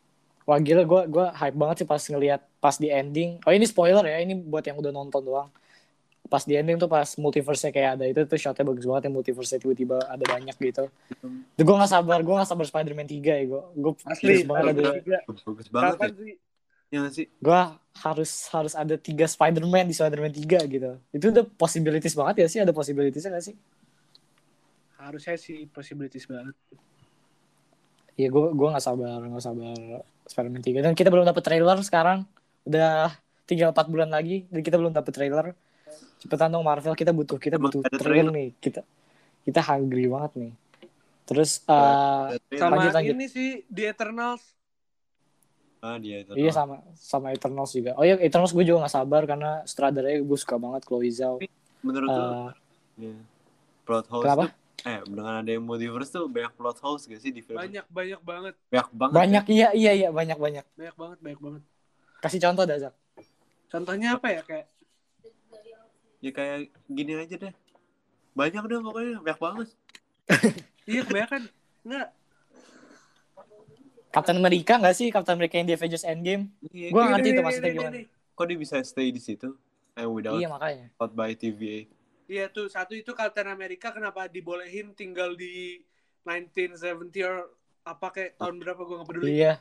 [0.47, 3.37] Wah gila gue gua hype banget sih pas ngelihat pas di ending.
[3.45, 5.51] Oh ini spoiler ya, ini buat yang udah nonton doang.
[6.25, 9.61] Pas di ending tuh pas multiverse-nya kayak ada itu tuh shotnya bagus banget yang multiverse-nya
[9.61, 10.89] tiba-tiba ada banyak gitu.
[11.53, 13.61] Tuh gue gak sabar, gue gak sabar Spider-Man 3 ya gue.
[13.77, 14.41] Gue Asli.
[14.41, 14.83] banget ada.
[14.97, 15.19] Tiga.
[15.27, 16.33] bagus banget Kapan ya, sih?
[16.89, 17.61] Ya nggak sih Gue
[17.99, 20.91] harus harus ada tiga Spider-Man di Spider-Man 3 gitu.
[21.11, 23.55] Itu udah possibilities banget ya sih, ada possibilities-nya gak sih?
[24.95, 26.55] Harusnya sih possibilities banget.
[28.15, 29.75] Iya gue gue gak sabar, gak sabar
[30.27, 30.85] Spider-Man 3.
[30.85, 32.23] Dan kita belum dapet trailer sekarang.
[32.63, 33.11] Udah
[33.43, 35.45] tinggal 4 bulan lagi dan kita belum dapet trailer.
[36.19, 38.31] Cepetan dong Marvel, kita butuh kita Emang butuh trailer, trailer?
[38.31, 38.49] nih.
[38.59, 38.81] Kita
[39.43, 40.51] kita hungry banget nih.
[41.27, 43.13] Terus eh Sama Lanjut, lanjut.
[43.15, 44.58] ini sih The Eternals.
[45.79, 47.95] Ah dia iya sama sama Eternals juga.
[47.95, 51.39] Oh iya Eternals gue juga gak sabar karena sutradaranya gue suka banget Chloe Zhao.
[51.79, 52.51] menurut lu Eh,
[52.99, 53.11] ya,
[53.81, 54.43] plot house Kenapa?
[54.43, 57.87] tuh eh dengan ada yang multiverse tuh banyak plot house gak sih di film Banyak
[57.87, 58.53] banyak banget.
[58.65, 60.65] banyak banget banyak iya iya iya banyak banyak.
[60.73, 61.61] Banyak banget, banyak banget.
[62.19, 62.93] Kasih contoh dah Zak.
[63.67, 64.67] Contohnya apa ya kayak
[66.19, 67.53] ya kayak gini aja deh
[68.31, 69.67] banyak deh pokoknya banyak banget
[70.83, 71.41] iya kebanyakan
[71.81, 72.07] enggak
[74.09, 76.49] Captain America gak sih Captain America yang di Avengers Endgame?
[76.65, 77.97] Iya, Gua kayak- ngerti Ini, tuh ini, maksudnya gimana.
[78.33, 79.49] kok dia bisa stay di situ
[79.93, 80.87] and without Iya makanya.
[80.95, 81.85] out by TVA
[82.25, 85.81] Iya tuh satu itu Captain America kenapa dibolehin tinggal di
[86.23, 86.85] 1970
[87.23, 87.49] or
[87.81, 89.25] apa kayak tahun berapa gue nggak peduli.
[89.35, 89.53] Iya.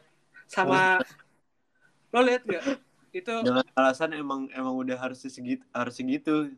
[0.45, 1.01] Sama
[2.09, 2.65] lo lihat nggak?
[3.11, 6.53] Itu dengan alasan emang emang udah harusnya segitu harus segitu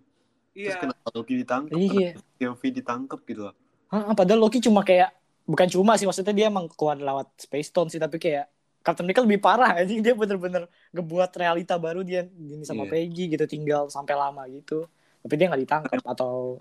[0.51, 2.19] terus iya kenapa Loki ditangkap Iya.
[2.35, 3.55] Sylvie ditangkap gitu loh
[3.87, 5.15] Hah, padahal Loki cuma kayak
[5.51, 8.47] bukan cuma sih maksudnya dia emang keluar lewat Space Stone sih tapi kayak
[8.81, 10.01] Captain America lebih parah anjing.
[10.01, 10.65] Dia bener-bener
[10.97, 12.91] ngebuat realita baru dia gini sama Iya.
[12.97, 14.89] Peggy gitu tinggal sampai lama gitu.
[15.21, 16.57] Tapi dia nggak ditangkap atau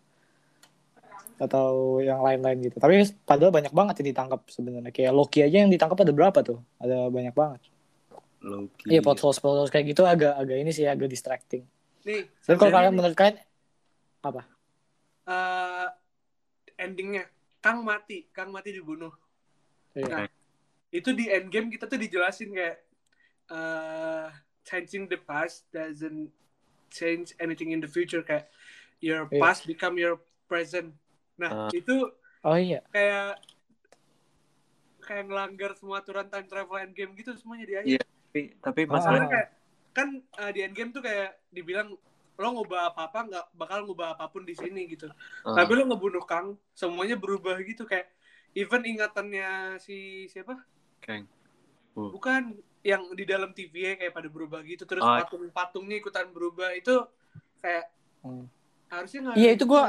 [1.39, 2.75] atau yang lain-lain gitu.
[2.83, 4.91] Tapi padahal banyak banget yang ditangkap sebenarnya.
[4.91, 6.59] Kayak Loki aja yang ditangkap ada berapa tuh?
[6.83, 7.61] Ada banyak banget.
[8.39, 8.87] Loki.
[8.87, 11.67] iya plot holes plot holes kayak gitu agak agak ini sih agak distracting.
[12.07, 13.35] Nih, tapi kalau jadi kalian menurut kalian
[15.27, 15.87] eh,
[16.79, 17.23] endingnya
[17.59, 19.11] Kang mati, Kang mati dibunuh.
[19.91, 20.07] iya.
[20.07, 20.27] Nah,
[20.89, 22.77] itu di endgame kita tuh dijelasin kayak
[23.49, 24.27] eh
[24.61, 26.29] changing the past doesn't
[26.87, 28.47] change anything in the future kayak
[28.99, 29.39] your Iya.
[29.39, 30.93] past become your present.
[31.35, 31.69] Nah, Ah.
[31.71, 32.09] itu
[32.41, 33.41] oh iya kayak
[34.99, 37.89] kayak ngelanggar semua aturan time travel endgame gitu semuanya di akhir.
[37.91, 38.03] Iya.
[38.29, 38.87] tapi tapi Ah.
[38.87, 39.47] Soalnya masalah kayak
[39.89, 41.89] kan eh, di endgame tuh kayak dibilang
[42.39, 45.11] lo ngubah apa-apa nggak bakal ngubah apa pun di sini gitu.
[45.43, 48.07] uh, Tapi lo ngebunuh Kang, semuanya berubah gitu kayak
[48.53, 50.55] even ingatannya si siapa?
[50.99, 51.27] Kang.
[51.93, 55.11] Bukan yang di dalam TV kayak pada berubah gitu terus Oh.
[55.11, 56.95] patung-patungnya ikutan berubah itu
[57.59, 58.47] kayak Hmm.
[58.87, 59.83] harusnya nggak Iya, itu gue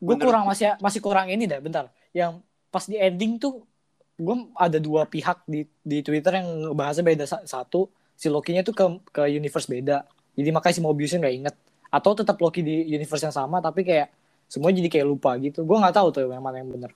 [0.00, 3.66] menurut- kurang masih masih kurang ini deh bentar yang pas di ending tuh
[4.14, 8.70] gue ada dua pihak di di Twitter yang bahasnya beda Sa- satu si Loki-nya tuh
[8.70, 11.56] ke ke universe beda jadi makanya si Mobiusnya nggak inget
[11.90, 14.08] atau tetap Loki di universe yang sama tapi kayak
[14.46, 16.90] semua jadi kayak lupa gitu gue nggak tahu tuh yang mana yang bener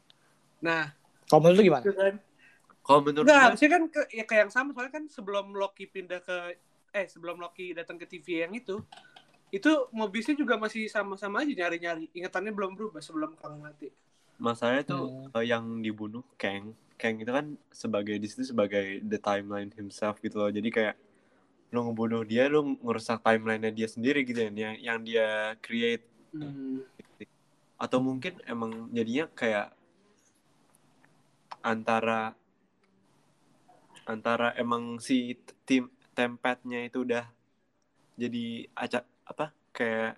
[0.59, 0.97] Nah,
[1.29, 2.17] kalau menurut lu gimana kan.
[2.81, 6.21] Kalau menurut Nggak, harusnya kan ke, ya kayak yang sama soalnya kan sebelum Loki pindah
[6.21, 6.57] ke
[6.91, 8.81] eh sebelum Loki datang ke TV yang itu
[9.49, 13.93] itu Mobiusnya juga masih sama-sama aja nyari-nyari ingatannya belum berubah sebelum Kang mati.
[14.35, 15.37] masalahnya tuh Hmm.
[15.37, 16.73] eh, yang dibunuh Kang.
[16.95, 20.49] Kang itu kan sebagai di situ sebagai the timeline himself gitu loh.
[20.49, 20.95] Jadi kayak
[21.75, 26.07] lu ngebunuh dia, lu ngerusak timelinenya dia sendiri gitu ya, yang, yang dia create.
[26.31, 26.87] Hmm.
[27.75, 29.75] Atau mungkin emang jadinya kayak
[31.65, 32.39] antara
[34.07, 35.35] antara emang si
[35.65, 37.25] tim tempatnya itu udah
[38.15, 40.15] jadi acak apa kayak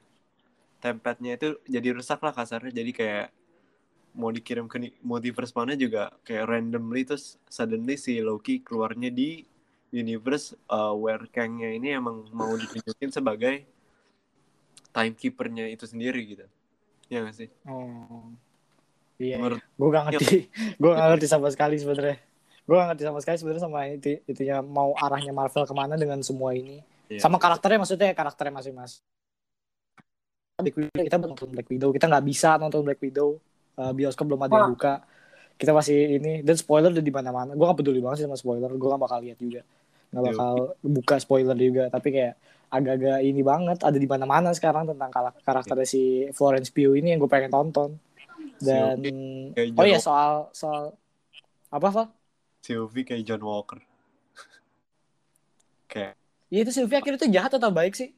[0.82, 3.26] tempatnya itu jadi rusak lah kasarnya jadi kayak
[4.16, 9.44] mau dikirim ke multiverse mana juga kayak randomly terus suddenly si Loki keluarnya di
[9.96, 13.64] universe uh, where Kang-nya ini emang mau ditunjukin sebagai
[14.92, 16.44] timekeepernya itu sendiri gitu.
[17.08, 17.48] Ya gak sih?
[17.64, 18.28] Oh.
[19.16, 20.38] Iya menurut gue gak ngerti.
[20.80, 22.20] Gue gak ngerti sama sekali sebenarnya.
[22.68, 26.20] Gue gak ngerti sama sekali sebenarnya sama itu itunya mau arahnya Marvel ke mana dengan
[26.20, 26.84] semua ini.
[27.06, 27.22] Iya.
[27.22, 28.98] sama karakternya maksudnya karakternya masing-masing.
[30.58, 31.88] Black Widow kita belum nonton Black Widow.
[31.94, 33.38] Kita nggak bisa nonton Black Widow.
[33.78, 35.06] Uh, bioskop belum ada yang buka.
[35.54, 36.42] Kita masih ini.
[36.42, 37.54] Dan spoiler udah di mana-mana.
[37.54, 38.68] Gue gak peduli banget sih sama spoiler.
[38.74, 39.62] Gue gak bakal lihat juga
[40.10, 40.30] nggak Iya.
[40.32, 42.34] bakal buka spoiler juga tapi kayak
[42.66, 47.22] agak-agak ini banget ada di mana-mana sekarang tentang kar- karakternya si Florence Pugh ini yang
[47.22, 47.94] gue pengen tonton
[48.58, 48.98] dan
[49.54, 50.82] kayak oh John- soal soal
[51.70, 52.06] apa Val?
[52.62, 53.78] Sylvie kayak John Walker
[55.92, 56.14] kayak
[56.46, 58.10] Iya itu Sylvia akhirnya itu jahat atau baik sih?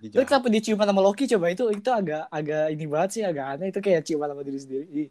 [0.00, 0.32] dia jahat.
[0.32, 3.68] kenapa dia ciuman sama Loki coba itu itu agak agak ini banget sih agak aneh
[3.68, 5.04] itu kayak ciuman sama diri sendiri.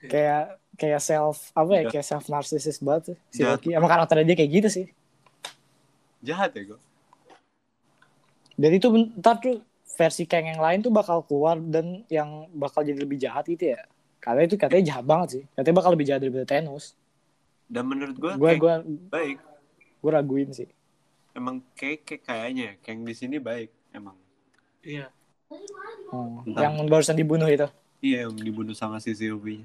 [0.00, 0.42] Kayak
[0.78, 3.42] kayak self apa ya kayak self narcissist banget sih, si.
[3.44, 3.68] Loki.
[3.76, 4.86] Emang karakternya dia kayak gitu sih.
[6.20, 6.80] Jahat ya gue
[8.54, 9.62] Dan itu bentar tuh
[9.94, 13.86] versi Kang yang lain tuh bakal keluar dan yang bakal jadi lebih jahat itu ya.
[14.18, 15.42] Karena itu katanya jahat banget sih.
[15.54, 16.94] Katanya bakal lebih jahat daripada Thanos.
[17.68, 18.74] dan menurut gue Gue gue
[19.06, 19.36] baik
[20.00, 20.66] gue raguin sih.
[21.36, 24.16] emang kayak, kayak kayaknya Kang di sini baik emang
[24.80, 25.12] Iya.
[26.08, 26.64] Oh, Entah.
[26.64, 27.68] yang barusan dibunuh itu.
[28.00, 29.62] iya yang dibunuh sama si Sylvie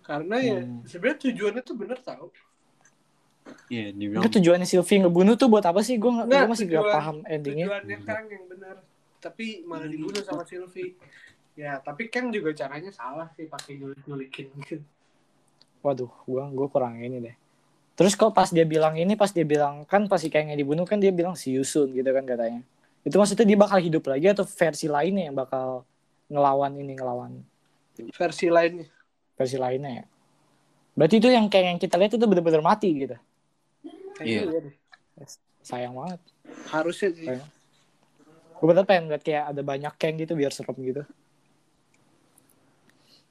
[0.00, 0.86] Karena ya Hmm.
[0.86, 2.30] sebenarnya tujuannya tuh bener tau.
[3.66, 5.96] Iya dibilang Itu tujuannya Sylvie ngebunuh tuh buat apa sih?
[5.96, 7.66] Gue Nggak, masih gak tujuan- paham endingnya.
[7.66, 8.76] Tujuannya Kang yang bener.
[9.18, 10.94] Tapi malah dibunuh sama Sylvie.
[11.56, 14.84] Ya, tapi Kang juga caranya salah sih pakai nyulik-nyulikin gitu.
[15.80, 17.36] Waduh, gua gua kurang ini deh.
[17.96, 21.00] Terus kok pas dia bilang ini, pas dia bilang kan pas si kayaknya dibunuh kan
[21.00, 22.60] dia bilang see you soon gitu kan katanya.
[23.02, 25.86] Itu maksudnya dia bakal hidup lagi atau versi lainnya yang bakal
[26.26, 27.40] ngelawan ini ngelawan
[28.12, 28.84] Versi lainnya.
[29.32, 30.04] versi lainnya ya.
[30.92, 33.16] Berarti itu yang kayak yang kita lihat itu bener-bener mati gitu.
[34.16, 34.42] Kayaknya Iya.
[34.46, 34.74] iya deh.
[35.60, 36.20] Sayang banget.
[36.66, 37.26] Harusnya sih.
[37.26, 37.50] Kayak-
[38.56, 41.04] Gue bener pengen lihat kayak ada banyak keng gitu biar serem gitu.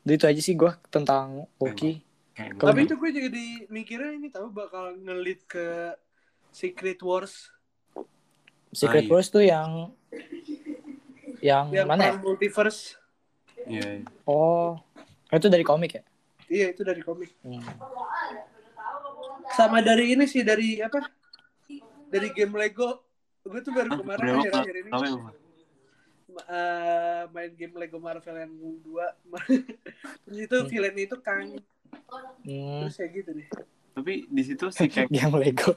[0.01, 2.05] Jadi itu aja sih gua tentang Loki.
[2.35, 5.95] Tapi itu gue jadi mikirnya ini tahu bakal ngelit ke
[6.51, 7.49] Secret Wars
[8.69, 9.09] Secret Ah, iya.
[9.09, 9.89] Wars tuh yang
[11.41, 12.11] yang yang mana ya?
[12.11, 12.99] perang multiverse.
[13.65, 14.05] iya iya.
[14.25, 14.77] Oh,
[15.27, 16.03] itu dari komik ya?
[16.45, 17.33] Iya, itu dari komik.
[17.41, 17.63] Hmm.
[19.55, 20.99] Sama dari ini sih dari apa?
[22.07, 23.01] Dari game Lego.
[23.41, 24.91] Gue tuh baru kemarin kenapa akhir-akhir ini
[26.35, 29.15] eh, main game Lego Marvel yang dua.
[30.25, 30.67] Terus itu Hmm.
[30.67, 31.55] villain itu Kang.
[32.43, 32.83] Hmm.
[32.83, 33.47] terus kayak gitu deh
[33.95, 35.71] Tapi di situ si Kang game Lego.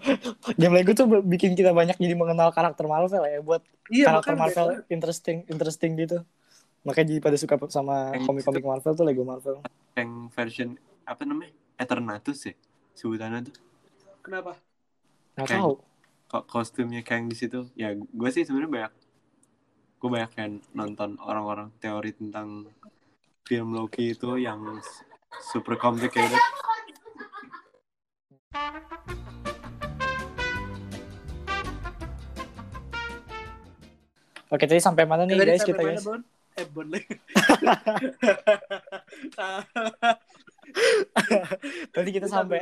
[0.58, 4.82] game Lego tuh bikin kita banyak jadi mengenal karakter Marvel ya buat iya karakter Marvel
[4.88, 6.26] interesting interesting gitu.
[6.82, 9.62] Makanya jadi pada suka sama Yang komik-komik Marvel tuh Lego Marvel.
[9.94, 10.74] Kang version
[11.06, 11.54] apa namanya?
[11.78, 12.54] Eternatus ya
[12.96, 13.54] sebutannya tuh.
[14.28, 14.60] Kenapa
[15.40, 15.72] Nggak Kayak- tahu.
[16.28, 17.72] Kok kostumnya Kang di situ?
[17.72, 18.92] Ya gue sih sebenarnya banyak
[19.98, 22.68] gue banyak kan nonton orang-orang teori tentang
[23.48, 24.60] film Loki itu yang
[25.40, 26.36] super complicated.
[34.48, 36.04] Oke, tadi sampai mana nih guys kita guys?
[36.04, 36.20] Bon?
[36.56, 36.88] Eh, Bon.
[41.94, 42.60] Tadi kita sampai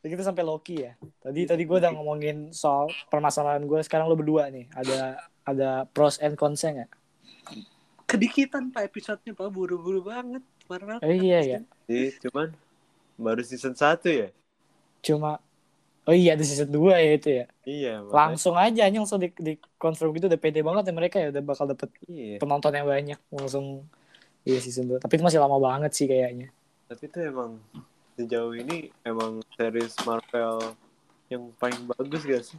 [0.00, 0.02] mana?
[0.02, 0.92] tadi kita sampai Loki ya.
[1.20, 3.84] Tadi tadi gue udah ngomongin soal permasalahan gue.
[3.84, 4.66] Sekarang lo berdua nih.
[4.72, 6.90] Ada ada pros and cons-nya nggak?
[8.06, 10.40] Kedikitan Pak episodenya Pak buru-buru banget.
[10.64, 11.58] Kemarin Oh iya ya.
[11.84, 12.54] Jadi cuman
[13.14, 14.28] baru season 1 ya?
[15.00, 15.38] Cuma
[16.08, 17.44] Oh iya ada season 2 ya itu ya.
[17.62, 21.16] Iya, makanya- Langsung aja anjing langsung di, di confirm gitu udah pede banget ya mereka
[21.20, 22.40] ya udah bakal dapet Iya.
[22.40, 23.84] penonton yang banyak langsung
[24.42, 24.98] iya season 2.
[24.98, 26.48] Tapi itu masih lama banget sih kayaknya.
[26.88, 27.60] Tapi itu emang
[28.14, 30.74] sejauh ini emang series Marvel
[31.28, 32.58] yang paling bagus gak sih?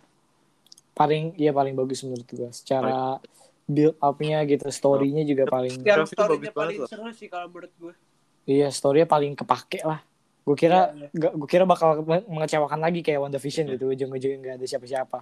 [0.91, 2.49] Paling iya paling bagus menurut gue.
[2.51, 3.19] Secara
[3.65, 6.87] build up-nya gitu, story-nya juga paling yang Grafik story-nya paling loh.
[6.89, 7.93] seru sih kalau menurut gue.
[8.43, 10.03] iya story-nya paling kepake lah.
[10.41, 13.73] Gue kira gak, gue kira bakal mengecewakan lagi kayak WandaVision Iya.
[13.77, 15.19] gitu ujung-ujungnya nggak ada siapa-siapa.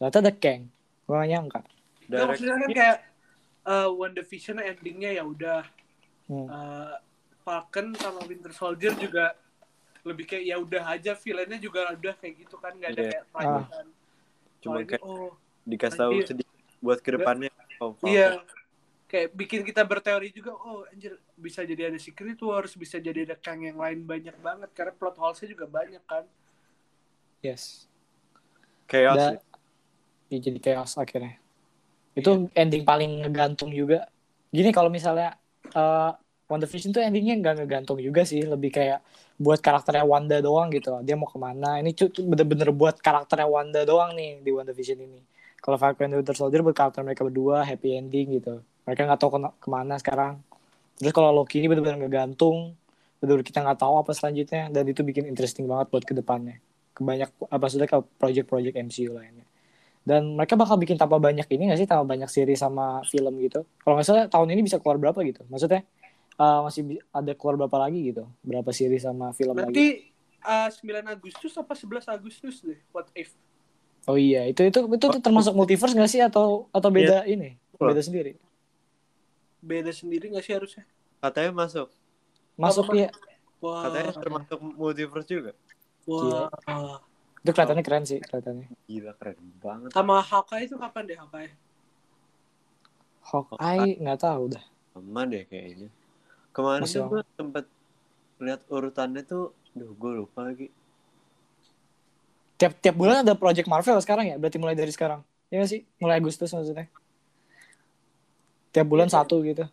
[0.00, 0.62] Ternyata ada Kang.
[1.04, 1.60] Gue gak nyangka.
[2.02, 2.98] Direct maksudnya kan kayak
[3.62, 5.62] uh, WandaVision endingnya ya udah
[6.22, 6.46] Hmm.
[6.48, 6.96] uh,
[7.42, 9.34] Falcon sama Winter Soldier juga
[10.02, 13.10] lebih kayak ya udah aja villainnya juga udah kayak gitu kan nggak ada Iya.
[13.10, 13.86] kayak lanjutan.
[14.62, 15.30] Cuma Kalau ini, kayak oh
[15.62, 17.50] dikasih tahu sedikit buat ke depannya.
[17.78, 18.42] Oh, iya
[19.06, 23.36] kayak bikin kita berteori juga oh anjir bisa jadi ada Secret Wars bisa jadi ada
[23.36, 26.24] Kang yang lain banyak banget karena plot holes-nya juga banyak kan
[27.42, 27.90] Yes.
[28.86, 29.40] Chaos Da- ya.
[30.30, 31.36] Iya, jadi chaos akhirnya.
[32.14, 34.06] Itu ending paling ngegantung juga.
[34.48, 35.36] Gini kalau misalnya
[35.74, 36.14] uh,
[36.52, 39.00] WandaVision tuh endingnya nggak ngegantung juga sih, lebih kayak
[39.40, 40.92] buat karakternya Wanda doang gitu.
[41.00, 41.80] Dia mau ke mana?
[41.80, 41.90] Ini
[42.22, 45.20] bener-bener buat karakternya Wanda doang nih di WandaVision ini.
[45.62, 48.60] Kalau Falcon and Winter Soldier buat karakter mereka berdua happy ending gitu.
[48.84, 50.42] Mereka nggak tahu kena- ke mana sekarang.
[51.00, 52.74] Terus kalau Loki ini bener-bener ngegantung,
[53.22, 56.58] bener-bener kita nggak tahu apa selanjutnya dan itu bikin interesting banget buat ke depannya.
[56.92, 59.46] Kebanyak apa sudah ke project-project MCU lainnya
[60.02, 63.62] dan mereka bakal bikin tambah banyak ini nggak sih tambah banyak series sama film gitu
[63.86, 65.86] kalau nggak tahun ini bisa keluar berapa gitu maksudnya
[66.38, 68.24] uh, masih ada keluar berapa lagi gitu?
[68.44, 69.72] Berapa series sama film lagi?
[69.72, 69.88] berarti
[70.44, 73.34] uh, 9 Agustus apa 11 Agustus deh what if?
[74.10, 76.20] Oh iya itu itu itu, tuh termasuk multiverse nggak sih?
[76.22, 77.58] Atau atau beda ini?
[77.78, 77.94] Wah.
[77.94, 78.34] beda sendiri?
[79.62, 80.84] Beda sendiri nggak sih harusnya?
[81.22, 81.88] Katanya masuk.
[82.58, 83.08] masuk ya
[83.62, 83.86] wah.
[83.86, 85.52] Katanya termasuk multiverse juga.
[86.10, 86.50] wah.
[87.42, 88.66] Itu kelihatannya keren sih kelihatannya.
[88.86, 89.90] Gila keren banget.
[89.94, 91.50] sama Hawkeye itu kapan deh Hawkeye?
[93.22, 94.64] Hawkeye nggak tahu dah.
[94.94, 95.90] Sama deh kayaknya.
[96.52, 97.64] Kemarin Masih gue sempet
[98.38, 100.68] lihat urutannya tuh, duh gue lupa lagi.
[102.54, 104.36] tiap tiap bulan ada project Marvel sekarang ya?
[104.38, 105.18] Berarti mulai dari sekarang.
[105.50, 105.82] Ya nggak sih?
[105.98, 106.86] Mulai Agustus maksudnya.
[108.70, 109.14] Tiap bulan Iya.
[109.18, 109.66] satu gitu.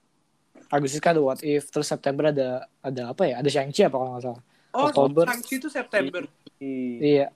[0.70, 3.38] Agustus kan ada What If terus September ada ada apa ya?
[3.40, 4.42] Ada Shang-Chi apa kalau nggak salah?
[4.74, 5.26] Oh Oktober.
[5.30, 6.22] Shang-Chi itu September.
[6.58, 7.28] Ih, iya.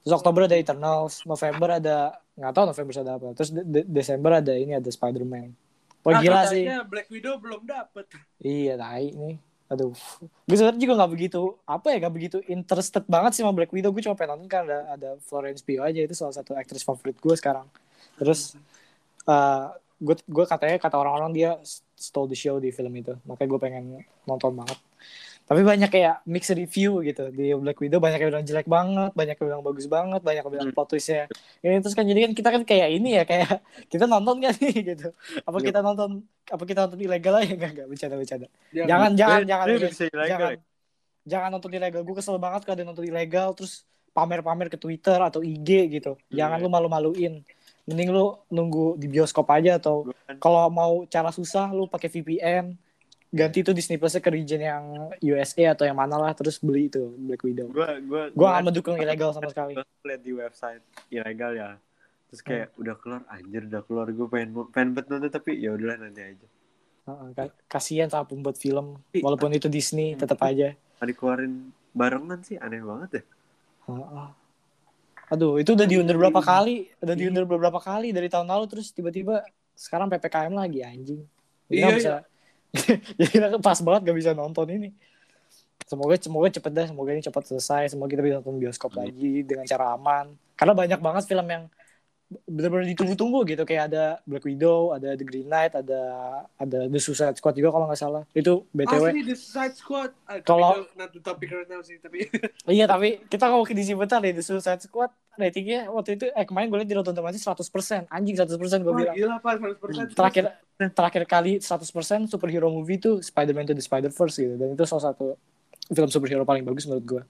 [0.00, 1.96] Terus Oktober ada Eternals November ada
[2.32, 3.26] nggak tahu November ada apa.
[3.36, 5.52] Terus De- De- Desember ada ini ada Spider-Man
[6.02, 6.66] Wah Ah, gila sih.
[6.66, 8.06] Katanya Black Widow belum dapet.
[8.42, 9.36] Iya tai nih.
[9.70, 9.94] Aduh.
[10.44, 13.94] Gue sebenarnya juga nggak begitu apa ya nggak begitu interested banget sih sama Black Widow.
[13.94, 17.16] Gue cuma pengen nonton kan ada ada Florence Pugh aja itu salah satu aktris favorit
[17.16, 17.64] gue sekarang.
[18.18, 18.58] Terus
[19.24, 21.50] uh, gue gue katanya kata orang-orang dia
[21.96, 23.14] stole the show di film itu.
[23.24, 23.84] Makanya gue pengen
[24.26, 24.78] nonton banget
[25.52, 27.28] tapi banyak kayak mix review gitu.
[27.28, 30.48] Di Black Widow banyak yang bilang jelek banget banyak yang bilang bagus banget banyak yang
[30.50, 31.28] bilang plot twistnya.
[31.60, 33.60] Ini terus kan jadi kan kita kan kayak ini ya kayak
[33.92, 35.12] kita nonton kan nih gitu.
[35.44, 35.66] Apa Iya.
[35.68, 36.10] kita nonton
[36.48, 37.52] apa kita nonton ilegal aja?
[37.52, 38.46] Enggak enggak bercanda bercanda.
[38.72, 38.88] Jangan.
[38.88, 40.60] jangan jangan Dia- jangan bisa ilegal jangan ya?
[41.28, 41.48] jangan.
[41.52, 42.00] Nonton ilegal.
[42.02, 46.16] Gue kesel banget kalau ada nonton ilegal terus pamer-pamer ke Twitter atau IG gitu.
[46.28, 46.64] Jangan Iya.
[46.64, 47.34] lu malu-maluin.
[47.82, 52.78] Mending lu nunggu di bioskop aja atau kan- kalau mau cara susah lu pakai VPN
[53.32, 54.84] ganti tuh Disney Plus ke region yang
[55.24, 57.72] USA atau yang mana lah terus beli itu Black Widow.
[57.72, 59.72] Gua gua gue gak mendukung ilegal sama sekali.
[59.72, 61.70] Gua lihat di website ilegal ya.
[62.28, 64.06] Terus kayak udah keluar anjir udah keluar.
[64.12, 66.46] Gue pengen pengen bet nonton tapi ya udahlah nanti aja.
[67.02, 69.00] Heeh, ka- kasihan sama pembuat film.
[69.16, 70.76] Walaupun itu Disney tetap aja.
[71.00, 73.22] Mau dikeluarin barengan sih aneh banget ya.
[73.88, 74.28] Heeh.
[75.32, 76.92] aduh itu udah diundur berapa kali?
[77.00, 79.40] Udah diundur beberapa kali dari tahun lalu terus tiba-tiba
[79.72, 81.24] sekarang ppkm lagi anjing.
[81.72, 82.14] Iya, nggak bisa
[83.20, 84.90] jadi pas banget gak bisa nonton ini.
[85.84, 89.68] Semoga semoga cepet deh semoga ini cepat selesai semoga kita bisa nonton bioskop lagi dengan
[89.68, 90.32] cara aman.
[90.56, 91.64] Karena banyak banget film yang
[92.44, 96.00] benar-benar ditunggu-tunggu gitu kayak ada Black Widow, ada The Green Knight, ada
[96.56, 98.22] ada The Suicide Squad juga kalau nggak salah.
[98.32, 99.12] Itu BTW.
[99.12, 100.10] Asli The Suicide Squad.
[100.26, 102.28] Ah, Kalau- the topic right now sih, tapi
[102.76, 106.44] Iya tapi kita ngomong ke DC bentar deh The Suicide Squad ratingnya waktu itu eh
[106.44, 108.52] kemarin gue liat di Rotten Tomatoes 100% anjing 100%
[108.84, 110.12] gue bilang gila Pak, 100%.
[110.12, 110.44] terakhir
[110.92, 115.40] terakhir kali 100% superhero movie itu Spider-Man to the Spider-Verse gitu dan itu salah satu
[115.88, 117.22] film superhero paling bagus menurut gue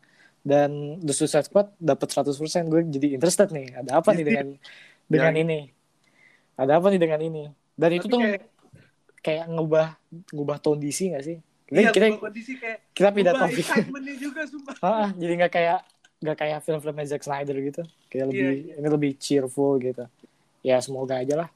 [0.42, 2.34] dan The Suicide Squad dapat 100%
[2.66, 4.46] gue jadi interested nih ada apa nih dengan
[5.06, 5.40] dengan Ya.
[5.42, 5.58] ini
[6.54, 7.42] ada apa nih dengan ini
[7.74, 8.46] dan itu Tapi tuh kayak-
[9.22, 9.86] kayak ngubah
[10.34, 11.38] ngubah DC gak sih
[11.72, 14.74] Iya, kita kita, kondisi kayak kita pindah topik excitementnya juga, sumpah.
[14.84, 15.78] Ah, jadi nggak kayak
[16.20, 17.82] nggak kayak film-filmnya Zack Snyder gitu.
[18.12, 20.04] Kayak lebih Iya, ini lebih cheerful gitu.
[20.60, 21.48] Ya semoga aja lah.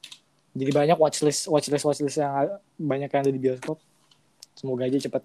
[0.57, 2.33] Jadi banyak watchlist watchlist watchlist yang
[2.81, 3.77] banyak yang ada di bioskop.
[4.57, 5.21] Semoga aja cepet.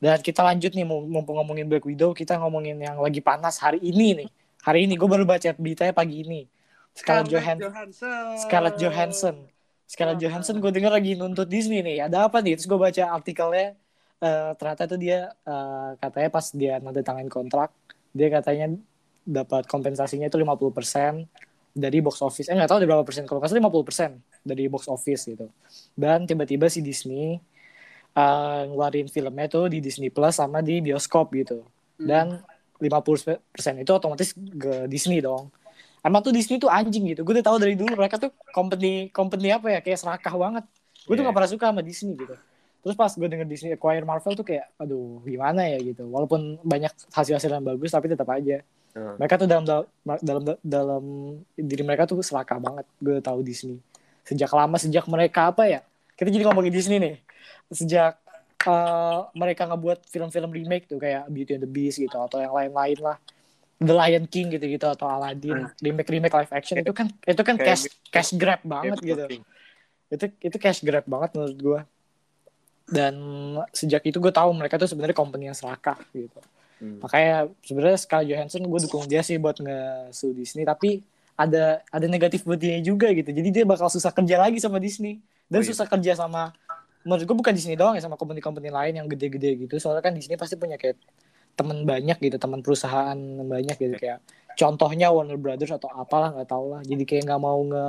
[0.00, 3.84] Dan kita lanjut nih mau mumpung ngomongin Black Widow, kita ngomongin yang lagi panas hari
[3.84, 4.28] ini nih.
[4.64, 6.48] Hari ini gue baru baca beritanya pagi ini.
[6.96, 7.68] Scarlett Johansson.
[7.68, 8.24] Johansson.
[8.40, 9.36] Scarlett Johansson.
[9.84, 10.18] Scarlett.
[10.24, 12.08] Johansson gue denger lagi nuntut Disney nih.
[12.08, 12.56] Ada apa nih?
[12.56, 13.76] Terus gue baca artikelnya.
[14.24, 17.76] eh, ternyata tuh dia eh, katanya pas dia nanti tangan kontrak,
[18.16, 18.72] dia katanya
[19.20, 21.28] dapat kompensasinya itu 50%
[21.76, 22.48] dari box office.
[22.48, 23.28] Eh nggak tahu dari berapa persen.
[23.28, 25.52] Kalau salah 50% dari box office gitu.
[25.92, 27.36] Dan tiba-tiba si Disney
[28.16, 31.60] eh, ngeluarin filmnya tuh di Disney Plus sama di bioskop gitu.
[32.00, 32.06] Hmm.
[32.08, 32.26] Dan
[32.78, 33.38] 50%
[33.80, 35.50] itu otomatis ke Disney dong.
[36.04, 37.24] Emang tuh Disney tuh anjing gitu.
[37.24, 40.64] Gue udah tahu dari dulu mereka tuh company company apa ya kayak serakah banget.
[41.08, 41.32] Gue tuh Iya.
[41.32, 42.36] gak pernah suka sama Disney gitu.
[42.84, 46.04] Terus pas gue denger Disney acquire Marvel tuh kayak aduh gimana ya gitu.
[46.04, 48.60] Walaupun banyak hasil-hasil yang bagus tapi tetap aja.
[48.92, 49.16] Hmm.
[49.16, 49.64] Mereka tuh dalam
[50.20, 51.04] dalam dalam
[51.56, 52.84] diri mereka tuh serakah banget.
[53.00, 53.80] Gue tahu Disney.
[54.28, 55.80] Sejak lama sejak mereka apa ya?
[56.20, 57.16] Kita jadi ngomongin Disney nih.
[57.72, 58.20] Sejak
[58.66, 62.98] eh, mereka ngebuat film-film remake tuh kayak Beauty and the Beast gitu atau yang lain-lain
[63.00, 63.16] lah.
[63.82, 67.82] The Lion King gitu-gitu atau Aladdin, remake-remake live action itu kan itu kan Kayak cash
[68.08, 69.24] cash grab banget gitu.
[69.26, 69.44] King.
[70.08, 71.80] Itu itu cash grab banget menurut gua.
[72.84, 73.14] Dan
[73.72, 76.36] sejak itu gue tahu mereka tuh sebenarnya company yang serakah gitu.
[76.78, 77.00] Hmm.
[77.00, 81.00] Makanya sebenarnya Scarlett Johansson gue dukung dia sih buat nge Disney tapi
[81.34, 83.32] ada ada negatif buat dia juga gitu.
[83.32, 85.70] Jadi dia bakal susah kerja lagi sama Disney dan Oh, iya.
[85.72, 86.52] susah kerja sama
[87.04, 89.76] menurut gue bukan Disney doang ya sama company-company lain yang gede-gede gitu.
[89.76, 90.96] Soalnya kan Disney pasti punya kayak
[91.54, 93.14] teman banyak gitu, teman perusahaan
[93.44, 94.24] banyak gitu kayak
[94.58, 96.80] contohnya Warner Brothers atau apalah nggak tahu lah.
[96.82, 97.86] Jadi kayak nggak mau nge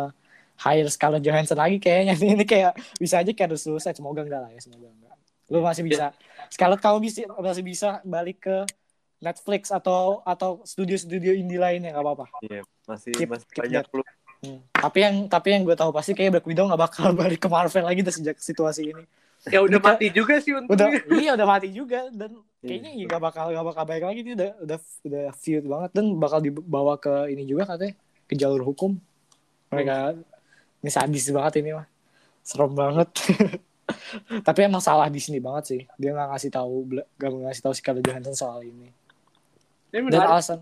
[0.55, 4.59] hire Scarlett Johansson lagi kayaknya ini kayak bisa aja kayak selesai semoga enggak lah ya
[4.61, 5.15] semoga enggak.
[5.49, 6.11] Lu masih bisa
[6.51, 8.57] Scarlett kamu bisa masih bisa balik ke
[9.23, 12.25] Netflix atau atau studio-studio indie lainnya nggak apa-apa.
[12.43, 14.24] Iya, masih Keep- masih keep banyak that.
[14.41, 14.59] Hmm.
[14.71, 17.83] Tapi yang tapi yang gue tahu pasti kayak Black Widow nggak bakal balik ke Marvel
[17.83, 19.03] lagi udah sejak situasi ini.
[19.45, 21.01] Ya udah Kita- mati juga sih Udah untungnya.
[21.15, 23.01] iya udah mati juga dan kayaknya Iya.
[23.01, 26.39] ya nggak bakal nggak bakal balik lagi dia udah udah udah feud banget dan bakal
[26.41, 27.93] dibawa ke ini juga katanya
[28.25, 28.97] ke jalur hukum.
[29.69, 30.17] Mereka
[30.81, 31.85] ini sadis banget ini mah.
[32.41, 33.09] Serem banget.
[34.47, 35.81] Tapi emang salah di sini banget sih.
[35.93, 38.89] Dia nggak ngasih tahu nggak ngasih tahu Scarlett Johansson soal ini.
[39.93, 40.59] Ini Dan alasan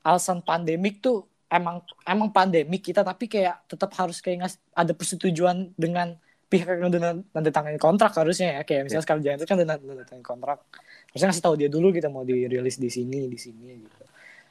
[0.00, 5.74] alasan pandemik tuh emang emang pandemik kita tapi kayak tetap harus kayak ngas ada persetujuan
[5.74, 6.14] dengan
[6.50, 8.60] pihak yang udah nanti tangani kontrak harusnya ya.
[8.66, 10.58] Kayak misalnya sekarang Johansson kan udah nanti tangani kontrak.
[11.14, 14.04] Harusnya ngasih tahu dia dulu kita mau dirilis di sini di sini gitu.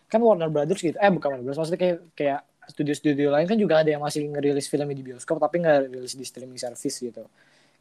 [0.08, 0.96] Kan Warner Brothers gitu.
[0.96, 2.40] Eh bukan Warner Brothers maksudnya kayak kayak
[2.72, 6.24] studio-studio lain kan juga ada yang masih ngerilis filmnya di bioskop tapi nggak rilis di
[6.24, 7.24] streaming service gitu.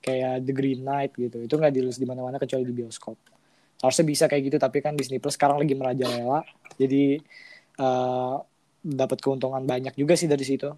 [0.03, 3.15] Kayak The Green Knight gitu itu nggak dirilis di mana-mana kecuali di bioskop.
[3.79, 6.43] Harusnya bisa kayak gitu tapi kan Disney Plus sekarang lagi merajalela.
[6.75, 7.23] Jadi
[7.79, 8.37] eh,
[8.83, 10.71] dapat keuntungan banyak juga sih dari situ.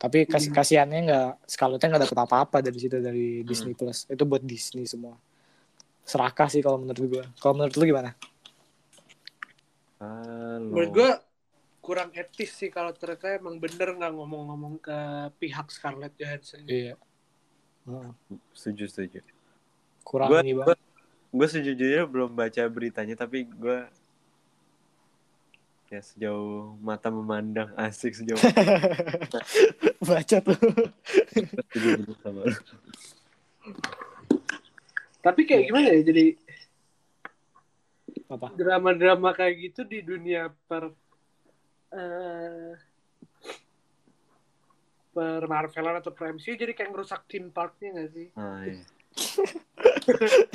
[0.00, 4.10] Tapi kasih kasihannya nggak Scarlettnya nggak dapat apa-apa dari situ dari Disney Plus.
[4.10, 5.14] Itu buat Disney semua.
[6.02, 8.10] Serakah sih kalau menurut gue kalau menurut lu gimana?
[10.02, 10.74] Halo.
[10.74, 11.10] Menurut gue
[11.82, 14.98] kurang etis sih kalau ternyata emang bener nggak ngomong-ngomong ke
[15.38, 16.62] pihak Scarlett Johansson.
[16.66, 16.94] iya.
[17.82, 18.10] Heeh.
[18.54, 19.18] setuju setuju.
[20.06, 20.78] kurang Gue ini banget.
[21.34, 23.78] gue sejujurnya belum baca beritanya tapi gue
[25.92, 28.40] ya sejauh mata memandang asik sejauh
[30.08, 30.56] baca tuh.
[35.20, 36.26] Tapi kayak gimana ya jadi
[38.32, 40.88] apa drama-drama kayak gitu di dunia per
[41.92, 42.72] eh
[45.12, 48.32] per Marvelan atau per MCU jadi kayak ngerusak theme parknya gak sih?
[48.32, 48.80] Ah, iya.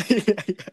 [0.09, 0.65] Iya iya.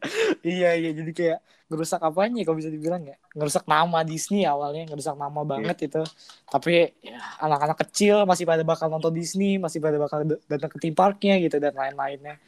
[0.45, 0.91] Iya iya.
[0.97, 3.17] Jadi kayak ngerusak apanya kalau bisa dibilang ya?
[3.37, 6.03] Ngerusak nama Disney awalnya ngerusak nama banget itu.
[6.49, 10.97] Tapi ya, anak-anak kecil masih pada bakal nonton Disney masih pada bakal datang ke theme
[10.97, 12.41] parknya gitu dan lain-lainnya.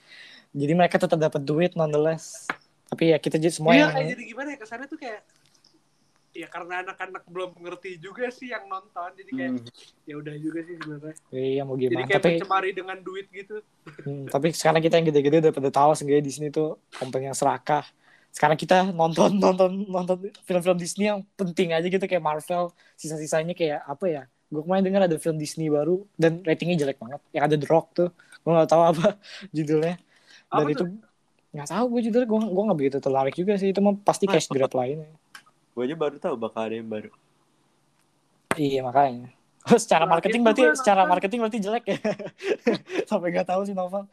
[0.57, 2.49] Jadi mereka tetap dapat duit nonetheless.
[2.87, 4.59] Tapi ya kita jadi semua Iya yang jadi gimana ya?
[4.62, 5.20] Kesannya tuh kayak
[6.37, 9.64] ya karena anak-anak belum mengerti juga sih yang nonton jadi kayak Hmm.
[10.05, 13.57] ya udah juga sih sebenarnya iya mau jadi gimana kayak tapi mencemari dengan duit gitu
[14.05, 17.34] Hmm, tapi sekarang kita yang gede-gede udah pada tahu sebenarnya di sini tuh konten yang
[17.34, 17.82] serakah.
[18.30, 23.80] Sekarang kita nonton nonton nonton film-film Disney yang penting aja gitu kayak Marvel, sisa-sisanya kayak
[23.82, 24.22] apa ya?
[24.47, 27.18] Gue kemarin dengar ada film Disney baru dan ratingnya jelek banget.
[27.34, 29.07] Yang ada The Rock tuh, gue nggak tahu apa
[29.57, 29.95] judulnya.
[30.47, 30.84] Dan Apa itu
[31.51, 33.68] nggak tahu gue judulnya, gue gue nggak begitu tertarik juga sih.
[33.72, 35.11] Itu mah pasti cash grab lainnya.
[35.77, 37.12] Gue aja baru tahu bakal ada yang baru.
[38.57, 39.29] Iya makanya.
[39.77, 41.12] secara Nah, marketing berarti secara nonton.
[41.12, 41.99] marketing berarti jelek ya.
[43.12, 44.09] Sampai nggak tahu sih Novel.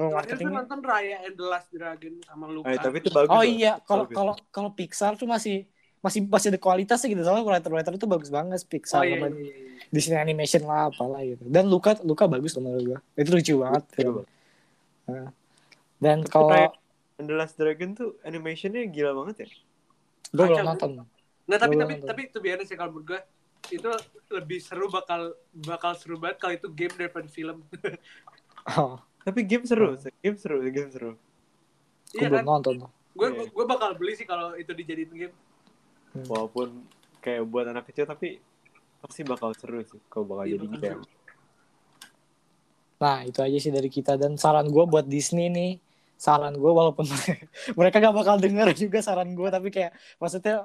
[0.00, 0.64] Oh, tuh marketingnya.
[0.64, 3.28] nonton Raya and the Last Dragon sama Luca Eh, tapi itu bagus.
[3.28, 5.68] Oh iya, kalau kalau kalau Pixar tuh masih
[6.00, 9.42] masih masih ada kualitasnya gitu soalnya writer-writer itu bagus banget oh Pixar iya, sama iya,
[9.42, 9.84] iya.
[9.90, 11.44] Disney Animation lah apalah gitu.
[11.52, 12.98] Dan Luca Luca bagus loh menurut gua.
[13.18, 13.84] Itu lucu banget.
[14.00, 14.10] Iya.
[15.12, 15.28] Nah.
[16.00, 16.72] Dan kalau
[17.20, 19.48] The Last Dragon tuh animationnya gila banget ya.
[20.30, 20.90] Gue belum nonton.
[21.46, 22.08] Nah tapi tapi nonton.
[22.08, 23.20] tapi itu biasa sih kalau menurut gue
[23.66, 23.88] itu
[24.30, 27.62] lebih seru bakal bakal seru banget kalau itu game daripada film.
[28.66, 31.14] Oh, Tapi game seru, game seru, game seru.
[32.10, 32.46] gue iya belum kan?
[32.50, 32.74] nonton.
[33.14, 33.46] Gue Iya.
[33.46, 35.34] gue bakal beli sih kalau itu dijadiin game.
[36.10, 36.26] Hmm.
[36.26, 36.82] Walaupun
[37.22, 38.42] kayak buat anak kecil tapi
[38.98, 41.02] pasti bakal seru sih kalau bakal Iya, jadi game.
[42.96, 45.72] Nah, itu aja sih dari kita dan saran gue buat Disney nih.
[46.16, 47.04] Saran gue walaupun
[47.78, 50.64] mereka gak bakal denger juga saran gue tapi kayak maksudnya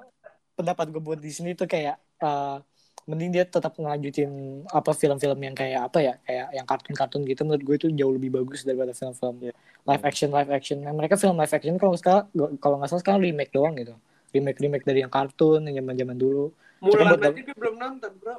[0.53, 2.57] pendapat gue buat Disney itu kayak eh,
[3.03, 4.29] mending dia tetap ngelanjutin
[4.69, 8.29] apa film-film yang kayak apa ya kayak yang kartun-kartun gitu menurut gue itu jauh lebih
[8.31, 9.53] bagus daripada film-film Iya.
[9.81, 10.77] live action live action.
[10.77, 12.29] Nah, mereka film live action kalau sekarang
[12.61, 13.97] kalau nggak salah sekarang remake doang gitu.
[14.29, 18.11] Remake remake dari yang kartun yang zaman zaman dulu Mulan buat- aja gue belum nonton
[18.15, 18.37] bro.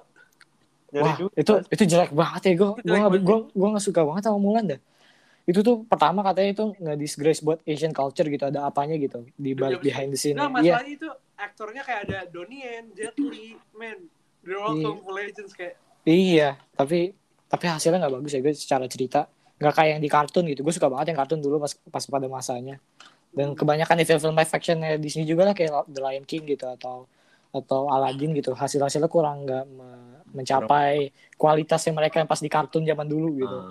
[0.93, 4.65] Wah, itu itu jelek banget ya gue gue gue gue nggak suka banget sama Mulan
[4.69, 4.81] dah
[5.43, 9.53] itu tuh pertama katanya itu nggak disgrace buat Asian culture gitu ada apanya gitu di
[9.53, 10.79] balik behind the scene Nah iya.
[10.79, 13.99] masalahnya itu aktornya kayak ada Donnie Yen, Jet Li, man.
[14.41, 14.87] The Rock Iya.
[14.89, 15.75] of Legends kayak.
[16.03, 17.11] Iya tapi
[17.47, 19.27] tapi hasilnya nggak bagus ya gue secara cerita.
[19.59, 22.27] Nggak kayak yang di kartun gitu gue suka banget yang kartun dulu pas pas pada
[22.27, 22.79] masanya.
[23.31, 27.07] Dan kebanyakan di film-film live actionnya Disney juga lah kayak The Lion King gitu atau
[27.51, 28.51] atau Aladdin gitu.
[28.53, 30.01] Hasil hasilnya kurang nggak me-
[30.33, 33.59] mencapai kualitasnya mereka yang pas di kartun zaman dulu gitu.
[33.59, 33.71] Ah,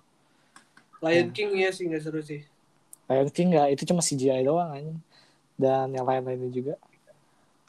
[1.02, 2.46] Lion King ya sih nggak seru sih.
[3.10, 4.94] Lion King nggak itu cuma CGI doang aja
[5.58, 6.76] dan yang lain-lainnya juga.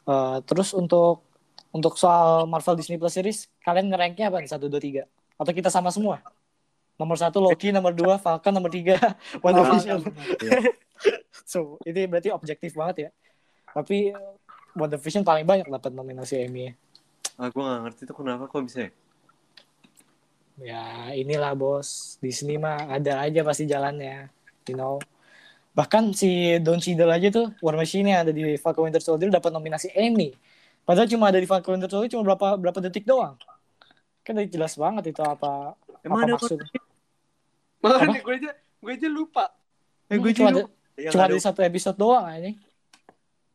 [0.03, 1.25] Eh, terus untuk
[1.73, 4.49] untuk soal Marvel Disney Plus series kalian ngeranknya apa nih?
[4.51, 5.03] Satu dua tiga?
[5.39, 6.21] Atau kita sama semua?
[7.01, 8.97] Nomor satu Loki nomor dua Falcon nomor tiga
[9.43, 10.01] WandaVision.
[11.43, 13.09] So ini berarti objektif banget ya.
[13.73, 14.33] Tapi eh,
[14.77, 16.73] WandaVision paling banyak dapat nominasi Emmy ya.
[17.41, 18.91] ah, gue gak ngerti tuh kenapa kok bisa ya?
[20.61, 22.17] Ya inilah bos.
[22.21, 24.29] Disney mah ada aja pasti jalannya
[24.69, 25.01] you know.
[25.73, 29.49] Bahkan si Don Cheadle aja tuh War Machine yang ada di Falcon Winter Soldier dapat
[29.49, 30.29] nominasi Emmy.
[30.85, 33.33] Padahal cuma ada di Falcon Winter Soldier cuma berapa berapa detik doang.
[34.21, 35.73] Kan udah jelas banget itu apa
[36.05, 36.61] Emang apa maksud.
[37.81, 39.45] Makanya gue aja gue aja lupa.
[40.11, 40.63] Eh, gue cuma ada,
[41.09, 42.53] cuma ada- satu episode doang aja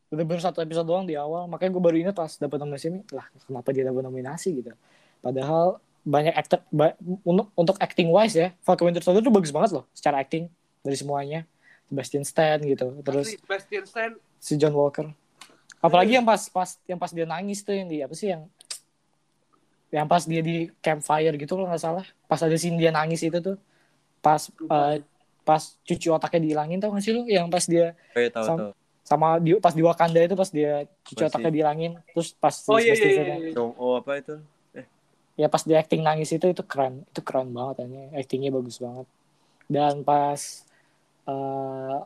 [0.09, 1.45] bener-bener satu episode doang di awal.
[1.45, 4.73] Makanya gue baru ingat pas dapat nominasi ini lah kenapa dia dapat nominasi gitu.
[5.21, 5.77] Padahal
[6.09, 9.85] banyak aktor ba- untuk untuk acting wise ya Falcon Winter Soldier tuh bagus banget loh
[9.93, 10.49] secara acting
[10.81, 11.45] dari semuanya
[11.85, 15.05] Sebastian Stan gitu terus Asli, Sebastian Stan si John Walker
[15.79, 18.49] apalagi yang pas pas yang pas dia nangis tuh yang di apa sih yang
[19.89, 23.37] yang pas dia di campfire gitu kalau nggak salah pas ada scene dia nangis itu
[23.37, 23.57] tuh
[24.19, 25.01] pas eh,
[25.41, 28.59] pas cuci otaknya dihilangin tau gak sih lu yang pas dia Oh, iya, tahu, Sam-
[28.61, 28.71] tahu.
[29.01, 31.29] sama di pas di Wakanda itu pas dia cuci Masih.
[31.33, 33.35] otaknya dihilangin terus pas Oh iya iya iya.
[33.41, 33.53] Iya.
[33.57, 34.37] Dong, oh apa itu?
[35.39, 39.07] Ya pas dia acting nangis itu itu keren itu keren banget ini actingnya bagus banget
[39.71, 40.67] dan pas
[41.23, 41.99] eh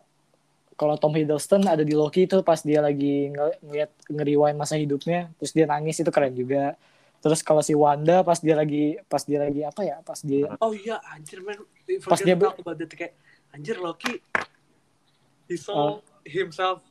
[0.74, 5.34] kalau Tom Hiddleston ada di Loki itu pas dia lagi ng- ngeliat ngeriwain masa hidupnya
[5.42, 6.78] terus dia nangis itu keren juga
[7.26, 10.74] terus kalau si Wanda pas dia lagi pas dia lagi apa ya pas dia Oh
[10.76, 11.58] iya anjir man.
[12.06, 13.18] Pas dia be- talk about that kayak
[13.50, 14.22] anjir Loki
[15.50, 16.86] he saw himself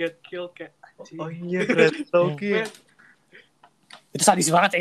[0.00, 1.16] get killed kayak anjir.
[1.20, 2.54] Oh iya, keren Loki.
[4.10, 4.80] Itu sadis banget ya.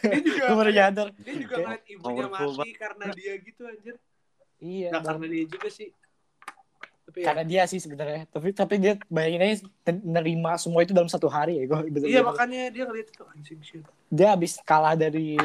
[0.00, 1.08] Dia juga gue baru nyadar.
[1.12, 3.94] dia juga ngeliat ibunya powerful mati karena dia gitu anjir.
[4.56, 5.88] iya Nah karena dia juga sih.
[7.06, 8.22] Tapi ya, karena dia sih sebenarnya.
[8.32, 9.54] Tapi tapi dia bayangin aja
[10.00, 13.60] nerima semua itu dalam satu hari ya gue bener iya makanya dia ngeliat itu anjing
[13.62, 13.84] shit.
[14.08, 15.36] dia habis kalah dari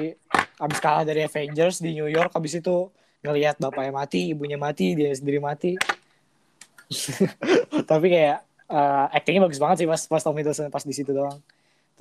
[0.57, 2.89] habis kalah dari Avengers di New York habis itu
[3.21, 5.75] ngelihat bapaknya mati ibunya mati dia sendiri mati.
[7.91, 8.39] Tapi kayak
[8.71, 11.43] eh, actingnya bagus banget sih pas pas Tom Hiddleston pas di situ doang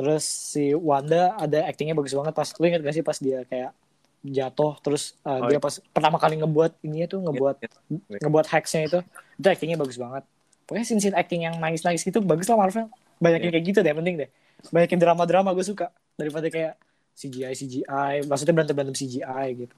[0.01, 3.77] terus si Wanda ada actingnya bagus banget pas lu inget gak sih pas dia kayak
[4.23, 5.61] jatuh terus eh, Oh, dia iya.
[5.61, 7.69] pas pertama kali ngebuat ini tuh ngebuat Iya,
[8.09, 8.19] iya.
[8.19, 8.99] ngebuat hacksnya itu
[9.35, 10.25] itu actingnya bagus banget
[10.65, 12.89] pokoknya scene scene acting yang nangis nangis gitu bagus lah Marvel
[13.19, 13.53] banyakin Iya.
[13.55, 14.29] kayak gitu deh penting deh
[14.69, 16.77] banyakin drama drama gue suka daripada kayak
[17.13, 19.77] CGI CGI maksudnya berantem berantem CGI gitu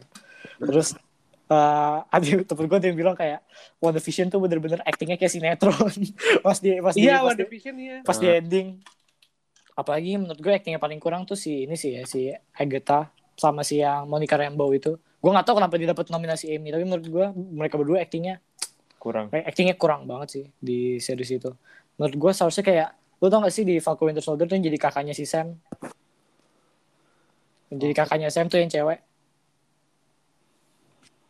[0.60, 0.94] terus
[1.44, 3.42] eh ada temen gue ada yang bilang kayak
[3.78, 5.74] WandaVision tuh bener-bener actingnya kayak sinetron
[6.44, 7.96] pas di pas di Iya, pas di, WandaVision iya.
[8.02, 8.38] pas di Ah.
[8.38, 8.68] ending
[9.72, 13.80] apalagi menurut gue actingnya paling kurang tuh si ini sih ya si Agatha sama si
[13.80, 15.00] yang Monica Rambeau itu.
[15.22, 18.42] Gue nggak tahu kenapa dia dapat nominasi Emmy tapi menurut gue mereka berdua actingnya
[18.98, 19.32] kurang.
[19.32, 21.50] kayak actingnya kurang banget sih di series itu.
[21.96, 22.88] Menurut gue seharusnya kayak
[23.22, 25.54] lu tau gak sih di Falcon Winter Soldier tuh yang jadi kakaknya si Sam?
[27.70, 28.98] Yang jadi kakaknya Sam tuh yang cewek.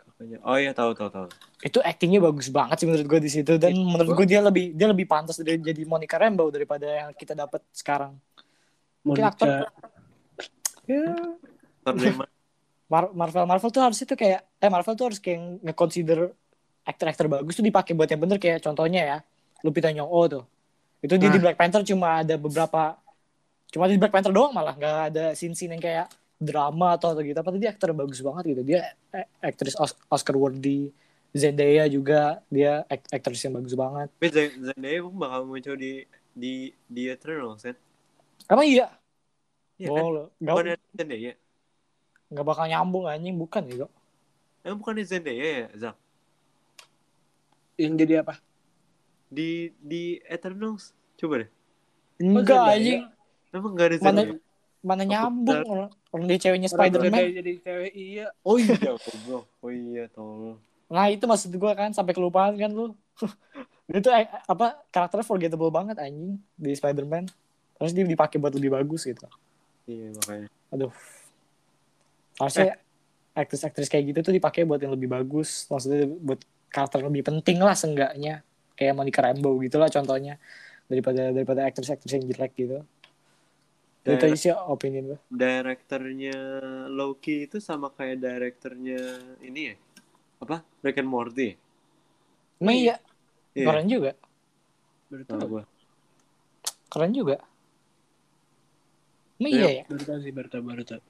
[0.01, 1.27] Kakaknya- oh iya tahu tahu tahu.
[1.61, 3.53] Itu actingnya bagus banget sih menurut gue di situ.
[3.61, 7.37] Dan menurut gue dia lebih dia lebih pantas dari jadi Monica Rambeau daripada yang kita
[7.37, 8.17] dapat sekarang
[9.03, 9.29] Monica.
[9.31, 9.51] aktor-
[10.87, 11.03] ya?
[12.93, 16.31] Mar- Marvel Marvel tuh harusnya tuh kayak eh Marvel tuh harus kayak nge-consider
[16.85, 18.37] aktor-aktor bagus tuh dipakai buat yang bener.
[18.37, 19.19] Kayak contohnya ya
[19.65, 20.45] Lupita Nyong'o tuh.
[21.01, 21.51] Itu dia di Nah.
[21.51, 22.95] Black Panther cuma ada beberapa
[23.73, 24.77] cuma di Black Panther doang malah.
[24.77, 27.39] Nggak ada scene-scene yang kayak drama atau, atau gitu.
[27.39, 28.63] Apa dia aktor bagus banget gitu.
[28.63, 30.93] Dia eh, aktris Os- Oscar worthy.
[31.33, 34.13] Zendaya juga dia ak- aktris yang bagus banget.
[34.13, 34.29] Tapi
[34.61, 36.05] Zendaya pun bakal muncul di
[36.37, 37.73] di di Eternals kan?
[38.49, 38.87] Emang iya
[39.77, 40.03] Iya kan?
[40.05, 41.33] oh lo nggak Bukan Zendaya.
[42.29, 43.93] nggak bakal nyambung anjing bukan ya kok
[44.63, 45.97] Emang bukan Zendaya ya, Zak?
[47.75, 48.39] Yang jadi apa?
[49.27, 50.95] Di di Eternals.
[51.19, 51.51] Coba deh.
[52.17, 52.71] enggak Zendaya?
[52.79, 53.03] anjing
[53.51, 54.39] Emang gak ada mana Zendaya?
[54.83, 58.27] mana Oh, nyambung orang, orang dia ceweknya Spider-Man jadi cewek iya.
[58.43, 59.45] Oh iya, goblok.
[59.59, 60.59] Oh iya, tolong.
[60.87, 62.95] Nah itu maksud gue kan sampai kelupaan kan lu.
[63.91, 67.27] itu eh, apa karakternya forgettable banget anjing di Spider-Man.
[67.79, 69.27] Terus dia dipakai buat lebih bagus gitu.
[69.87, 70.49] Iya, makanya.
[70.73, 70.93] Aduh.
[72.39, 72.79] Harusnya
[73.33, 75.67] aktris-aktris kayak gitu tuh dipakai buat yang lebih bagus.
[75.69, 76.41] Maksudnya buat
[76.73, 78.41] karakter lebih penting lah seenggaknya.
[78.79, 80.39] Kayak Monica Rambeau gitu lah contohnya.
[80.87, 82.79] Daripada daripada aktris-aktris yang jelek gitu.
[84.03, 85.19] Itu Dan- aja sih opinion gue.
[85.31, 86.35] Direkturnya
[86.91, 88.99] Loki itu sama kayak direkturnya
[89.47, 89.77] ini ya?
[90.43, 90.67] Apa?
[90.83, 91.55] Rick and Morty.
[92.59, 92.99] Emang iya,
[93.55, 94.13] Iya, keren juga.
[95.13, 95.47] Tahu.
[95.47, 95.63] gua.
[96.91, 97.37] Keren juga.
[99.43, 99.59] Emang Iya.
[99.59, 99.85] iya ya?
[99.91, 101.01] Baru tahu sih, baru tahu, baru tahu.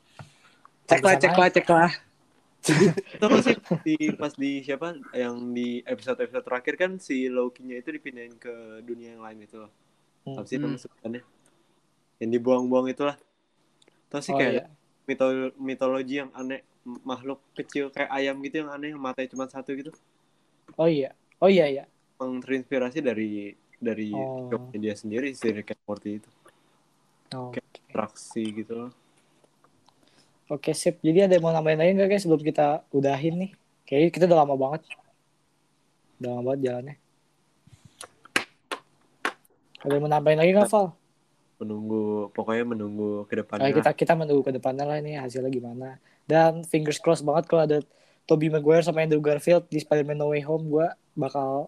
[0.88, 1.92] Cek lah, cek lah, cek lah.
[2.62, 7.90] Itu apa sih di pas di siapa yang di episode-episode terakhir kan si Loki-nya itu
[7.90, 9.70] dipindahin ke dunia yang lain itu loh.
[10.22, 10.38] Hmm.
[10.38, 10.78] Apa sih Hmm.
[10.78, 11.20] sebutannya?
[12.16, 13.18] Yang dibuang-buang itulah.
[14.08, 14.64] Terus sih Oh, kayak iya.
[15.04, 16.62] mito- mitologi yang aneh
[17.02, 19.90] makhluk kecil kayak ayam gitu yang aneh yang matanya cuma satu gitu.
[20.78, 21.10] Oh iya.
[21.36, 21.84] Oh iya iya.
[22.16, 24.46] Emang terinspirasi dari dari Oh.
[24.70, 26.30] dia sendiri si Rick and Morty itu.
[27.32, 27.52] Oh.
[27.92, 28.90] Atraksi gitu loh.
[30.52, 31.00] Oke sip.
[31.00, 33.50] Jadi ada yang mau nambahin lagi nggak guys sebelum kita udahin nih?
[33.88, 34.82] Kayaknya kita udah lama banget.
[36.20, 36.96] Udah lama banget jalannya.
[39.82, 40.86] Ada yang mau nambahin lagi nggak Val?
[41.62, 43.70] Menunggu pokoknya menunggu ke depannya.
[43.70, 45.96] kita kita menunggu ke depannya lah nih hasilnya gimana.
[46.28, 47.78] Dan fingers crossed banget kalau ada
[48.26, 50.86] Tobey Maguire sama Andrew Garfield di Spider-Man No Way Home, gue
[51.18, 51.66] bakal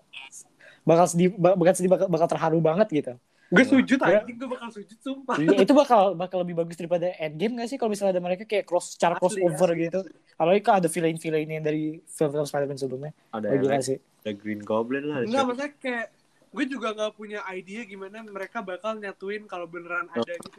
[0.86, 3.14] bakal sedih, bak- bakal sedih, bakal, bakal terharu banget gitu.
[3.54, 4.18] Gue sujud Ya.
[4.18, 5.36] anjing, gue bakal sujud sumpah.
[5.36, 8.64] Iya, itu bakal bakal lebih bagus daripada Endgame gak sih kalau misalnya ada mereka kayak
[8.64, 9.82] cross Asli, crossover asli.
[9.84, 10.00] gitu.
[10.34, 13.12] Apalagi kan ada villain-villain yang dari film-film Spider-Man sebelumnya.
[13.30, 13.98] Ada Oh, gila sih.
[14.18, 15.22] ada Green Goblin lah.
[15.22, 16.06] Enggak, maksudnya kayak
[16.50, 20.58] gue juga nggak punya ide gimana mereka bakal nyatuin kalau beneran ada gitu.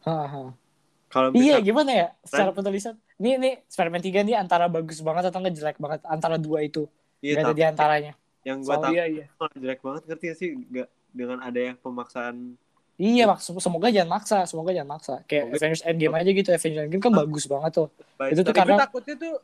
[0.00, 0.52] Haha.
[1.06, 2.06] Kalau Iya, gimana ya?
[2.20, 2.98] Secara penulisan.
[3.16, 6.00] Nih, nih, Spider-Man 3 nih antara bagus banget atau nggak jelek banget.
[6.04, 6.90] Antara dua itu.
[7.18, 8.12] iya, Gak ada di antaranya.
[8.42, 9.26] yang gua Soal- tahu Iya, iya.
[9.56, 12.60] jelek banget ngerti gak sih nggak dengan ada yang pemaksaan
[12.96, 15.20] Iya, maksud semoga jangan maksa, semoga jangan maksa.
[15.24, 17.88] Kayak Semoga- Avengers Endgame aja gitu, Avengers Endgame kan bagus banget tuh.
[18.16, 19.34] baik Itu tuh Karena- gue takutnya tuh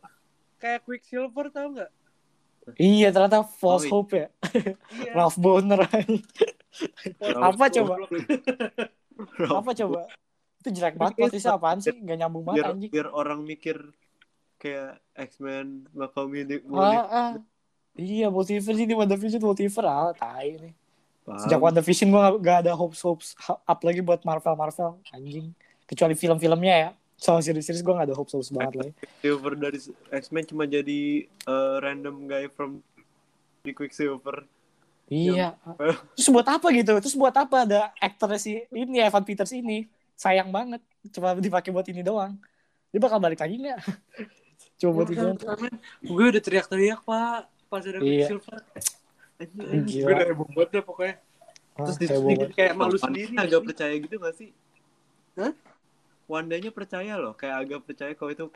[0.56, 1.90] kayak Quicksilver tau nggak?
[2.78, 4.26] Iya, ternyata false Oh, hope ya.
[4.88, 5.12] Iya.
[5.20, 5.36] Ralph.
[5.36, 5.84] Ralph
[7.36, 7.94] apa coba?
[9.60, 10.00] Apa coba?
[10.56, 11.92] Itu jelek banget, plotnya apaan sih?
[11.92, 12.90] Gak nyambung banget biar anjing.
[12.90, 13.76] biar orang mikir
[14.56, 17.32] kayak X-Men bakal milih Ah, ah.
[17.92, 19.84] Iya, multiverse ini WandaVision multiverse.
[19.84, 20.72] Ah, tai nih.
[21.40, 25.52] Sejak paham WandaVision gue gak, gak ada hopes hopes up lagi buat Marvel Marvel anjing.
[25.86, 26.90] Kecuali film-filmnya ya.
[27.16, 28.92] Soal series-series gue gak ada hopes hopes banget lagi.
[28.98, 29.78] Quicksilver dari
[30.10, 31.00] X-Men cuma jadi
[31.46, 32.82] uh, random guy from
[33.62, 34.42] di Quicksilver
[35.12, 35.60] Iya.
[36.16, 36.92] Terus buat apa gitu?
[36.96, 39.84] Terus buat apa ada aktornya si ini Evan Peters ini?
[40.16, 40.80] Sayang banget.
[41.12, 42.40] Cuma dipakai buat ini doang.
[42.88, 43.80] Dia bakal balik lagi nggak?
[44.80, 45.20] Cuma buat itu.
[45.20, 45.36] doang.
[46.00, 48.28] Gue udah teriak-teriak pak pas ada Iya.
[48.28, 48.60] Quicksilver.
[49.44, 51.14] Gue udah heboh banget deh pokoknya.
[51.72, 52.50] Ah, Terus di heboh sini banget.
[52.54, 53.32] kayak malu sendiri.
[53.34, 54.50] agak percaya gitu gak sih
[55.34, 55.52] Hah?
[56.24, 58.44] Wandanya percaya loh kayak agak percaya kalau itu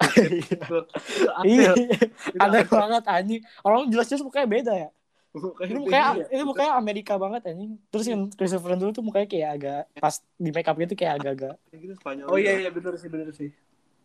[1.44, 1.72] Iya.
[1.72, 2.64] Itu aneh Iya.
[2.66, 3.40] banget anjing.
[3.60, 4.88] Orang jelas-jelas mukanya beda ya.
[5.30, 7.76] Mukanya Ini mukanya ini mukanya Amerika banget anjing.
[7.86, 11.54] Terus yang Christopher dulu tuh mukanya kayak agak pas di make up gitu kayak agak-agak.
[11.74, 12.26] Gitu Spanyol.
[12.26, 13.52] Oh iya iya bener sih bener sih.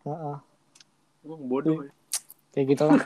[0.02, 0.36] Heeh.
[1.22, 1.80] Emang bodoh.
[1.80, 1.92] ya.
[2.52, 3.00] kayak gitu lah.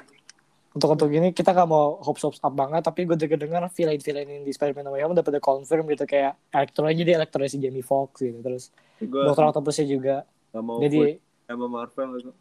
[0.76, 3.96] Untuk untuk ini kita gak mau hope hopes up banget tapi gue denger dengar villain
[3.96, 7.40] villain di Spider-Man No Way Home udah pada confirm gitu kayak elektro aja dia elektro
[7.48, 10.16] si Jamie Foxx gitu terus Gue Dokter Octopusnya juga.
[10.52, 12.32] gak mau jadi sama Marvel itu.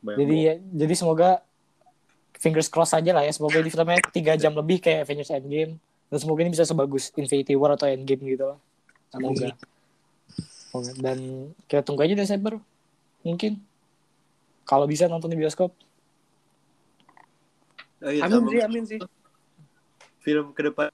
[0.00, 0.54] Banyak jadi ya,
[0.86, 1.30] jadi semoga
[2.40, 5.76] fingers cross aja lah ya semoga di filmnya tiga jam lebih kayak Avengers Endgame
[6.08, 8.58] dan semoga ini bisa sebagus Infinity War atau Endgame gitu lah.
[9.10, 9.50] Semoga.
[10.70, 10.90] Semoga.
[11.02, 11.18] dan
[11.66, 12.62] kita tunggu aja Desember
[13.26, 13.58] mungkin.
[14.62, 15.74] Kalau bisa nonton di bioskop
[18.00, 18.98] Oh, iya, Amin sih amin sih.
[20.20, 20.88] film ke depan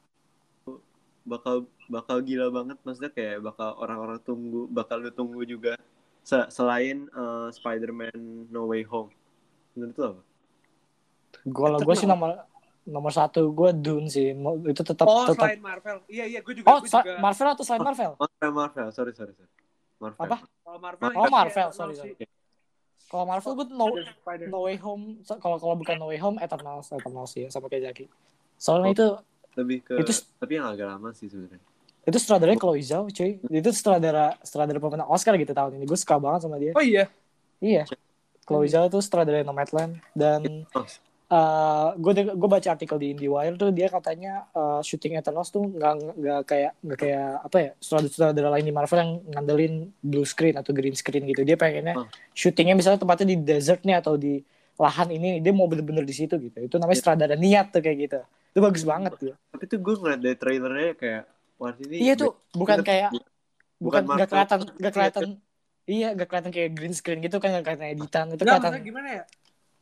[1.27, 5.75] bakal bakal gila banget maksudnya kayak bakal orang-orang tunggu bakal lu tunggu juga
[6.23, 9.11] Se- selain eh, Spider-Man No Way Home
[9.75, 10.23] menurut lu apa?
[11.51, 12.47] kalau gue sih nomor
[12.87, 14.31] nomor satu gue Dune sih
[14.71, 16.07] itu tetap Oh tetap selain Marvel.
[16.07, 16.67] Iya iya gue juga.
[16.71, 17.19] oh gue sa- juga.
[17.19, 19.51] Marvel atau selain Marvel Marvel Marvel sorry sorry sorry
[19.99, 20.37] Marvel Apa?
[20.63, 21.07] Kalau Marvel.
[21.15, 22.15] Oh, Marvel, sorry, sorry.
[23.07, 23.87] Kalau Marvel gue no.
[24.51, 25.23] No Way Home.
[25.23, 28.07] So- kalau kalau bukan No Way Home Eternals Eternals ya sama kayak Jaki
[28.57, 29.07] soalnya itu
[29.57, 31.61] lebih ke Itu- tapi yang agak lama sih sebenarnya.
[32.07, 33.43] itu sutradaranya Chloe Zhao cuy.
[33.51, 35.85] Itu sutradara sutradara pemenang Oscar gitu tahun ini.
[35.85, 36.71] Gue suka banget sama dia.
[36.71, 37.11] Oh iya.
[37.59, 37.83] iya.
[38.47, 40.87] Chloe Zhao tuh sutradara Nomadland dan Oh,
[41.27, 46.41] gue gue baca artikel di IndieWire tuh dia katanya uh, syuting Eternals tuh nggak nggak
[46.47, 50.71] kayak nggak kayak apa ya sutradara sutradara lain di Marvel yang ngandelin blue screen atau
[50.71, 51.43] green screen gitu.
[51.43, 52.07] Dia pengennya Oh.
[52.31, 54.39] syutingnya misalnya tempatnya di desert nih atau di
[54.79, 56.59] lahan ini dia mau bener-bener di situ gitu.
[56.63, 58.21] Itu namanya sutradara niat tuh kayak gitu.
[58.55, 59.35] Itu bagus banget tuh.
[59.51, 61.23] tapi tuh gue ngeliat dari trailernya kayak
[61.57, 63.11] wah ini iya tuh bukan kayak
[63.83, 65.23] bukan nggak kelihatan nggak kelihatan
[65.89, 69.25] iya nggak kelihatan kayak green screen gitu kan nggak kelihatan editan itu kelihatan gimana ya?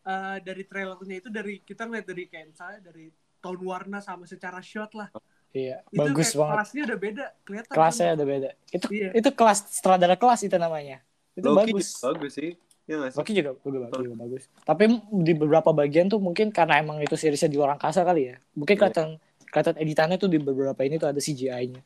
[0.05, 3.09] Eh, dari trailernya itu dari kita ngeliat dari kayak misalnya dari
[3.41, 5.09] tone warna sama secara shot lah.
[5.51, 6.53] iya Itu bagus kayak banget.
[6.55, 7.73] Kelasnya udah beda, kelihatan.
[7.73, 8.51] kelasnya udah beda.
[8.69, 9.11] Itu Iya.
[9.17, 11.01] itu kelas sutradara kelas itu namanya.
[11.33, 11.89] Itu Loki bagus.
[11.95, 12.51] juga bagus sih.
[12.85, 13.17] Ya sih?
[13.17, 14.43] Loki juga, juga, juga bagus.
[14.61, 14.85] Tapi
[15.25, 18.37] di beberapa bagian tuh mungkin karena emang itu seriesnya di luar angkasa kali ya.
[18.53, 18.81] Mungkin Iya.
[18.85, 19.07] kelihatan
[19.49, 21.81] kelihatan editannya tuh di beberapa ini tuh ada CGI-nya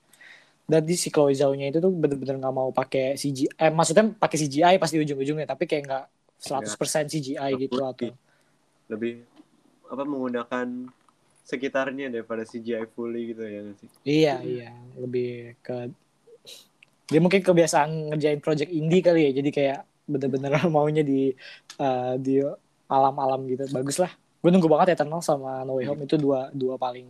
[0.64, 4.36] dan di si Chloe Zhao-nya itu tuh bener-bener nggak mau pakai CGI eh maksudnya pakai
[4.38, 6.04] CGI pasti ujung-ujungnya tapi kayak nggak
[6.38, 8.08] 100% CGI gitu Loki.
[8.10, 8.16] atau
[8.88, 9.26] lebih
[9.88, 10.66] apa menggunakan
[11.42, 14.70] sekitarnya daripada CGI fully gitu ya sih Iya, iya,
[15.00, 15.88] lebih ke
[17.08, 19.40] dia mungkin kebiasaan ngerjain project indie kali ya.
[19.40, 21.32] Jadi kayak bener-bener maunya di
[21.80, 22.44] eh, di
[22.88, 23.64] alam-alam gitu.
[23.72, 24.12] Bagus lah.
[24.44, 27.08] Gue nunggu banget Eternal sama No Way Home itu dua dua paling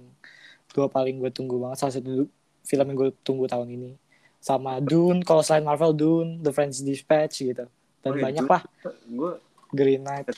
[0.73, 2.31] dua paling gue tunggu banget salah satu
[2.63, 3.91] film yang gue tunggu tahun ini.
[4.39, 7.67] Sama Dune, kalau selain Marvel Dune, The French Dispatch gitu.
[8.09, 8.63] Dan Oke, banyak lah
[9.05, 9.33] gue
[9.77, 10.33] Green Knight.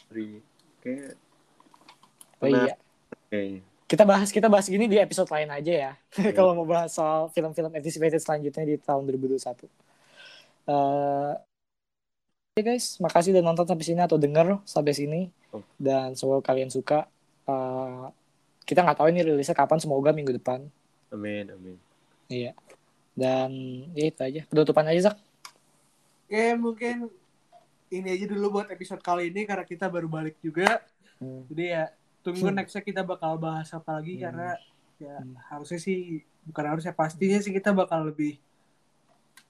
[0.82, 1.14] kayak
[2.42, 2.74] Oh iya.
[3.30, 5.92] kayaknya Kita bahas kita bahas gini di episode lain aja ya.
[6.36, 9.66] Kalau mau bahas soal film-film anticipated selanjutnya di tahun 2021.
[10.66, 11.34] Eh
[12.50, 15.20] Oke guys, makasih udah nonton sampai sini atau denger sampai sini.
[15.54, 15.62] Oh.
[15.78, 17.06] Dan semoga kalian suka.
[17.46, 18.06] Eh
[18.66, 20.66] kita nggak tahu ini rilisnya kapan, semoga minggu depan.
[21.10, 21.76] amin amin
[22.30, 22.54] Iya.
[23.18, 23.50] Dan
[23.98, 24.40] ya itu aja.
[24.46, 25.16] Penutupan aja, Zak.
[26.30, 26.96] Oke, mungkin
[27.90, 30.78] ini aja dulu buat episode kali ini karena kita baru balik juga.
[31.18, 31.44] Hmm.
[31.46, 31.84] Jadi ya
[32.20, 32.56] tunggu Hmm.
[32.56, 34.22] nextnya kita bakal bahas apa lagi Hmm.
[34.24, 34.48] karena
[34.96, 35.34] ya Hmm.
[35.48, 35.98] harusnya sih
[36.42, 38.36] bukan harusnya pastinya sih kita bakal lebih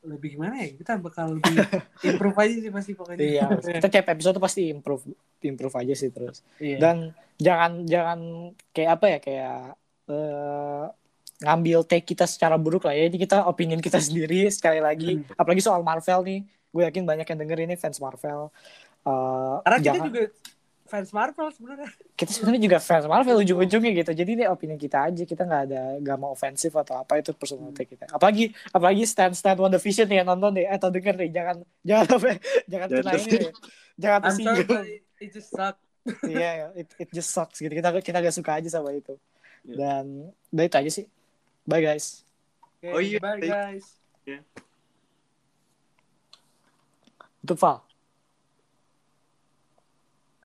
[0.01, 1.53] lebih gimana ya kita bakal lebih
[2.09, 5.05] improve aja sih pasti pokoknya Iya, kita tiap episode tuh pasti improve
[5.43, 6.41] improve aja sih terus.
[6.57, 6.79] Iya.
[6.81, 6.97] Dan
[7.37, 8.19] jangan jangan
[8.73, 9.57] kayak apa ya kayak
[10.09, 10.85] eh,
[11.41, 13.09] ngambil take kita secara buruk lah ya.
[13.09, 15.21] Ini kita opinion kita sendiri sekali lagi.
[15.35, 16.41] Apalagi soal Marvel nih.
[16.71, 18.51] Gue yakin banyak yang denger ini fans Marvel.
[19.03, 20.23] Eh, karena kita jangan- juga
[20.91, 21.87] fans Marvel sebenarnya
[22.19, 24.11] kita sebenarnya juga fans Marvel ujung-ujungnya gitu.
[24.11, 25.23] Jadi ini opini kita aja.
[25.23, 28.11] Kita nggak ada nggak mau ofensif atau apa itu personal take kita.
[28.11, 31.57] Apalagi apalagi stand stand One Division nih yang nonton deh atau denger nih jangan
[31.87, 33.39] jangan apa ya, jangan Jangan kena ini.
[34.01, 34.85] Jangan I'm sorry tersinggung.
[35.21, 35.77] it, just suck
[36.27, 37.71] Iya, it, it just sucks gitu.
[37.71, 39.15] Kita kita gak suka aja sama itu.
[39.69, 39.77] Iya.
[39.77, 40.05] Dan
[40.51, 41.07] udah itu aja sih.
[41.69, 42.25] Bye guys.
[42.81, 44.01] Oke, Oh iya, bye guys
[47.43, 47.90] Untuk Val.